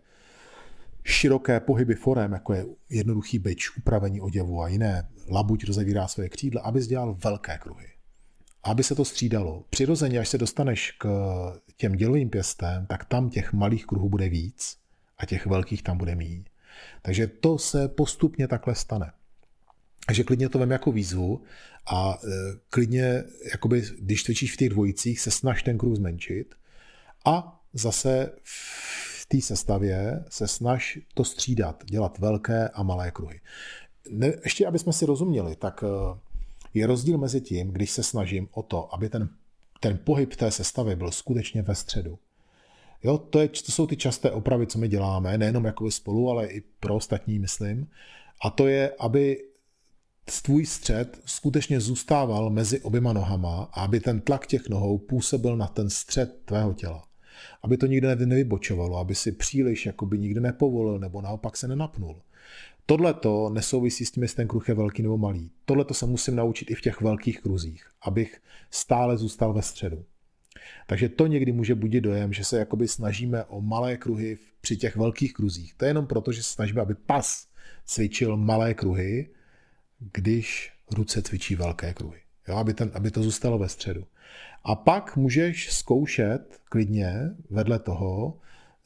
široké 1.04 1.60
pohyby 1.60 1.94
forem, 1.94 2.32
jako 2.32 2.54
je 2.54 2.66
jednoduchý 2.90 3.38
byč, 3.38 3.76
upravení 3.76 4.20
oděvu 4.20 4.62
a 4.62 4.68
jiné, 4.68 5.08
labuť 5.28 5.64
rozevírá 5.64 6.08
své 6.08 6.28
křídla, 6.28 6.62
aby 6.62 6.80
dělal 6.80 7.16
velké 7.24 7.58
kruhy. 7.58 7.86
Aby 8.62 8.82
se 8.82 8.94
to 8.94 9.04
střídalo. 9.04 9.64
Přirozeně, 9.70 10.18
až 10.18 10.28
se 10.28 10.38
dostaneš 10.38 10.92
k 10.98 11.06
těm 11.76 11.92
dělovým 11.92 12.30
pěstem, 12.30 12.86
tak 12.86 13.04
tam 13.04 13.30
těch 13.30 13.52
malých 13.52 13.86
kruhů 13.86 14.08
bude 14.08 14.28
víc 14.28 14.76
a 15.18 15.26
těch 15.26 15.46
velkých 15.46 15.82
tam 15.82 15.98
bude 15.98 16.14
méně. 16.14 16.44
Takže 17.02 17.26
to 17.26 17.58
se 17.58 17.88
postupně 17.88 18.48
takhle 18.48 18.74
stane. 18.74 19.12
Takže 20.06 20.24
klidně 20.24 20.48
to 20.48 20.58
vem 20.58 20.70
jako 20.70 20.92
výzvu 20.92 21.42
a 21.86 22.18
e, 22.24 22.28
klidně, 22.70 23.24
jakoby, 23.52 23.82
když 23.98 24.24
cvičíš 24.24 24.52
v 24.52 24.56
těch 24.56 24.68
dvojicích, 24.68 25.20
se 25.20 25.30
snaž 25.30 25.62
ten 25.62 25.78
kruh 25.78 25.96
zmenšit 25.96 26.54
a 27.26 27.60
zase 27.72 28.32
v 28.42 29.26
té 29.28 29.40
sestavě 29.40 30.24
se 30.28 30.48
snaž 30.48 30.98
to 31.14 31.24
střídat, 31.24 31.84
dělat 31.84 32.18
velké 32.18 32.68
a 32.68 32.82
malé 32.82 33.10
kruhy. 33.10 33.40
Ne, 34.10 34.32
ještě, 34.44 34.66
aby 34.66 34.78
jsme 34.78 34.92
si 34.92 35.06
rozuměli, 35.06 35.56
tak 35.56 35.84
eh, 35.86 36.18
je 36.74 36.86
rozdíl 36.86 37.18
mezi 37.18 37.40
tím, 37.40 37.68
když 37.68 37.90
se 37.90 38.02
snažím 38.02 38.48
o 38.52 38.62
to, 38.62 38.94
aby 38.94 39.08
ten, 39.08 39.28
ten 39.80 39.98
pohyb 40.04 40.34
té 40.34 40.50
sestavy 40.50 40.96
byl 40.96 41.10
skutečně 41.10 41.62
ve 41.62 41.74
středu. 41.74 42.18
Jo, 43.02 43.18
to, 43.18 43.40
je, 43.40 43.48
to 43.48 43.72
jsou 43.72 43.86
ty 43.86 43.96
časté 43.96 44.30
opravy, 44.30 44.66
co 44.66 44.78
my 44.78 44.88
děláme, 44.88 45.38
nejenom 45.38 45.64
jako 45.64 45.90
spolu, 45.90 46.30
ale 46.30 46.46
i 46.46 46.60
pro 46.80 46.94
ostatní, 46.94 47.38
myslím. 47.38 47.88
A 48.44 48.50
to 48.50 48.66
je, 48.66 48.92
aby 48.98 49.44
tvůj 50.42 50.66
střed 50.66 51.20
skutečně 51.24 51.80
zůstával 51.80 52.50
mezi 52.50 52.80
oběma 52.80 53.12
nohama 53.12 53.68
a 53.72 53.80
aby 53.80 54.00
ten 54.00 54.20
tlak 54.20 54.46
těch 54.46 54.68
nohou 54.68 54.98
působil 54.98 55.56
na 55.56 55.66
ten 55.66 55.90
střed 55.90 56.42
tvého 56.44 56.74
těla 56.74 57.06
aby 57.62 57.76
to 57.76 57.86
nikde 57.86 58.16
nevybočovalo, 58.16 58.98
aby 58.98 59.14
si 59.14 59.32
příliš 59.32 59.86
jakoby 59.86 60.18
nikde 60.18 60.40
nepovolil 60.40 60.98
nebo 60.98 61.22
naopak 61.22 61.56
se 61.56 61.68
nenapnul. 61.68 62.22
Tohle 62.86 63.14
to 63.14 63.50
nesouvisí 63.50 64.04
s 64.04 64.10
tím, 64.10 64.22
jestli 64.22 64.36
ten 64.36 64.48
kruh 64.48 64.68
je 64.68 64.74
velký 64.74 65.02
nebo 65.02 65.18
malý. 65.18 65.50
Tohle 65.64 65.84
to 65.84 65.94
se 65.94 66.06
musím 66.06 66.36
naučit 66.36 66.70
i 66.70 66.74
v 66.74 66.80
těch 66.80 67.00
velkých 67.00 67.40
kruzích, 67.40 67.86
abych 68.02 68.40
stále 68.70 69.16
zůstal 69.16 69.52
ve 69.52 69.62
středu. 69.62 70.04
Takže 70.86 71.08
to 71.08 71.26
někdy 71.26 71.52
může 71.52 71.74
budit 71.74 72.00
dojem, 72.00 72.32
že 72.32 72.44
se 72.44 72.58
jakoby 72.58 72.88
snažíme 72.88 73.44
o 73.44 73.60
malé 73.60 73.96
kruhy 73.96 74.38
při 74.60 74.76
těch 74.76 74.96
velkých 74.96 75.34
kruzích. 75.34 75.74
To 75.74 75.84
je 75.84 75.88
jenom 75.88 76.06
proto, 76.06 76.32
že 76.32 76.42
se 76.42 76.52
snažíme, 76.52 76.80
aby 76.80 76.94
pas 76.94 77.48
cvičil 77.84 78.36
malé 78.36 78.74
kruhy, 78.74 79.28
když 80.12 80.72
ruce 80.90 81.22
cvičí 81.22 81.54
velké 81.54 81.94
kruhy. 81.94 82.20
Jo, 82.48 82.56
aby, 82.56 82.74
ten, 82.74 82.90
aby 82.94 83.10
to 83.10 83.22
zůstalo 83.22 83.58
ve 83.58 83.68
středu. 83.68 84.06
A 84.68 84.74
pak 84.74 85.16
můžeš 85.16 85.72
zkoušet 85.72 86.60
klidně 86.64 87.14
vedle 87.50 87.78
toho 87.78 88.38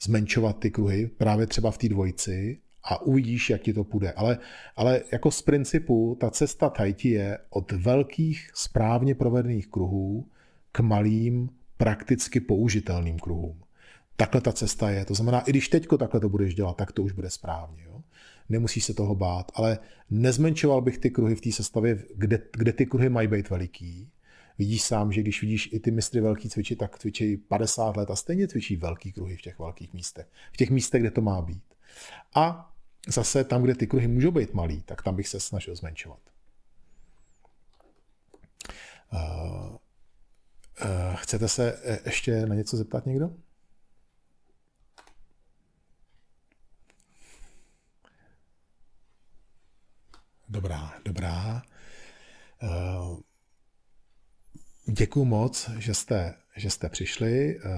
zmenšovat 0.03 0.59
ty 0.59 0.71
kruhy, 0.71 1.11
právě 1.17 1.47
třeba 1.47 1.71
v 1.71 1.79
té 1.79 1.89
dvojici, 1.89 2.59
a 2.85 3.03
uvidíš, 3.03 3.51
jak 3.51 3.63
ti 3.63 3.73
to 3.73 3.85
půjde. 3.85 4.13
Ale, 4.13 4.39
ale 4.77 5.03
jako 5.13 5.31
z 5.31 5.43
principu 5.43 6.17
ta 6.21 6.31
cesta 6.31 6.71
Tahiti 6.71 7.09
je 7.09 7.39
od 7.51 7.73
velkých 7.73 8.51
správně 8.55 9.15
provedených 9.15 9.67
kruhů 9.67 10.29
k 10.73 10.81
malým 10.81 11.51
prakticky 11.77 12.41
použitelným 12.41 13.19
kruhům. 13.19 13.61
Takhle 14.17 14.41
ta 14.41 14.53
cesta 14.53 14.91
je. 14.91 15.05
To 15.05 15.15
znamená, 15.15 15.41
i 15.41 15.51
když 15.51 15.69
teďko 15.69 15.99
takhle 15.99 16.21
to 16.21 16.29
budeš 16.29 16.55
dělat, 16.55 16.77
tak 16.77 16.93
to 16.93 17.03
už 17.03 17.13
bude 17.13 17.31
správně. 17.31 17.83
Jo? 17.85 18.01
Nemusíš 18.49 18.85
se 18.85 18.95
toho 18.95 19.15
bát, 19.15 19.53
ale 19.55 19.79
nezmenšoval 20.11 20.81
bych 20.81 20.99
ty 20.99 21.11
kruhy 21.11 21.35
v 21.35 21.41
té 21.41 21.53
sestavě, 21.53 22.05
kde, 22.17 22.39
kde 22.57 22.73
ty 22.73 22.87
kruhy 22.87 23.09
mají 23.09 23.29
být 23.29 23.51
veliký. 23.51 24.11
Vidíš 24.61 24.83
sám, 24.83 25.13
že 25.13 25.21
když 25.21 25.41
vidíš 25.41 25.69
i 25.73 25.81
ty 25.81 25.91
mistry 25.91 26.21
velký 26.21 26.49
cvičit, 26.49 26.79
tak 26.79 26.99
cvičí 26.99 27.37
50 27.37 27.97
let 27.97 28.11
a 28.11 28.17
stejně 28.17 28.49
cvičí 28.49 28.77
velký 28.77 29.13
kruhy 29.13 29.37
v 29.37 29.41
těch 29.41 29.59
velkých 29.59 29.93
místech. 29.93 30.27
V 30.53 30.57
těch 30.57 30.71
místech, 30.71 31.03
kde 31.03 31.11
to 31.11 31.21
má 31.21 31.43
být. 31.43 31.63
A 32.35 32.75
zase 33.09 33.45
tam, 33.45 33.63
kde 33.63 33.75
ty 33.75 33.87
kruhy 33.87 34.09
můžou 34.09 34.31
být 34.31 34.55
malý, 34.55 34.83
tak 34.83 35.03
tam 35.03 35.17
bych 35.17 35.29
se 35.29 35.41
snažil 35.41 35.77
zmenšovat. 35.77 36.21
Uh, 39.13 39.19
uh, 39.71 39.79
chcete 41.15 41.49
se 41.49 41.81
e, 41.85 42.01
ještě 42.05 42.47
na 42.47 42.55
něco 42.55 42.77
zeptat 42.77 43.07
někdo? 43.07 43.31
Dobrá, 50.49 50.95
dobrá. 51.05 51.63
Uh, 52.63 53.21
děkuju 54.91 55.25
moc, 55.25 55.71
že 55.79 55.95
jste, 55.95 56.35
že 56.57 56.71
jste 56.71 56.89
přišli. 56.89 57.59
Uh, 57.59 57.71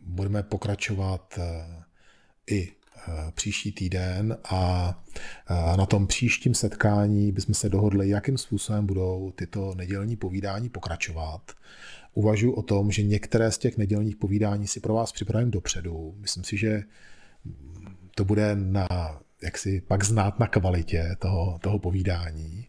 budeme 0.00 0.42
pokračovat 0.42 1.38
uh, 1.38 1.44
i 2.46 2.72
Eh, 3.08 3.32
příští 3.34 3.72
týden 3.72 4.36
a 4.50 4.94
eh, 5.50 5.76
na 5.76 5.86
tom 5.86 6.06
příštím 6.06 6.54
setkání 6.54 7.32
bychom 7.32 7.54
se 7.54 7.68
dohodli, 7.68 8.08
jakým 8.08 8.38
způsobem 8.38 8.86
budou 8.86 9.32
tyto 9.36 9.74
nedělní 9.74 10.16
povídání 10.16 10.68
pokračovat. 10.68 11.52
Uvažuji 12.14 12.52
o 12.52 12.62
tom, 12.62 12.90
že 12.90 13.02
některé 13.02 13.50
z 13.50 13.58
těch 13.58 13.76
nedělních 13.76 14.16
povídání 14.16 14.66
si 14.66 14.80
pro 14.80 14.94
vás 14.94 15.12
připravím 15.12 15.50
dopředu. 15.50 16.14
Myslím 16.16 16.44
si, 16.44 16.56
že 16.56 16.82
to 18.14 18.24
bude 18.24 18.56
na, 18.56 18.86
jak 19.42 19.58
si 19.58 19.80
pak 19.80 20.04
znát 20.04 20.38
na 20.38 20.46
kvalitě 20.46 21.16
toho, 21.18 21.58
toho 21.60 21.78
povídání. 21.78 22.66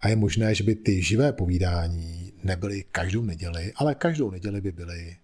A 0.00 0.08
je 0.08 0.16
možné, 0.16 0.54
že 0.54 0.64
by 0.64 0.74
ty 0.74 1.02
živé 1.02 1.32
povídání 1.32 2.32
nebyly 2.44 2.84
každou 2.92 3.22
neděli, 3.22 3.72
ale 3.76 3.94
každou 3.94 4.30
neděli 4.30 4.60
by 4.60 4.72
byly 4.72 5.16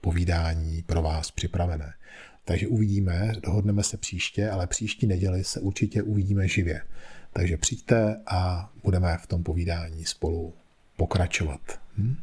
povídání 0.00 0.82
pro 0.82 1.02
vás 1.02 1.30
připravené. 1.30 1.92
Takže 2.44 2.68
uvidíme, 2.68 3.32
dohodneme 3.42 3.82
se 3.82 3.96
příště, 3.96 4.50
ale 4.50 4.66
příští 4.66 5.06
neděli 5.06 5.44
se 5.44 5.60
určitě 5.60 6.02
uvidíme 6.02 6.48
živě. 6.48 6.82
Takže 7.32 7.56
přijďte 7.56 8.20
a 8.26 8.72
budeme 8.82 9.18
v 9.18 9.26
tom 9.26 9.42
povídání 9.42 10.04
spolu 10.04 10.54
pokračovat. 10.96 11.80
Hm? 11.98 12.16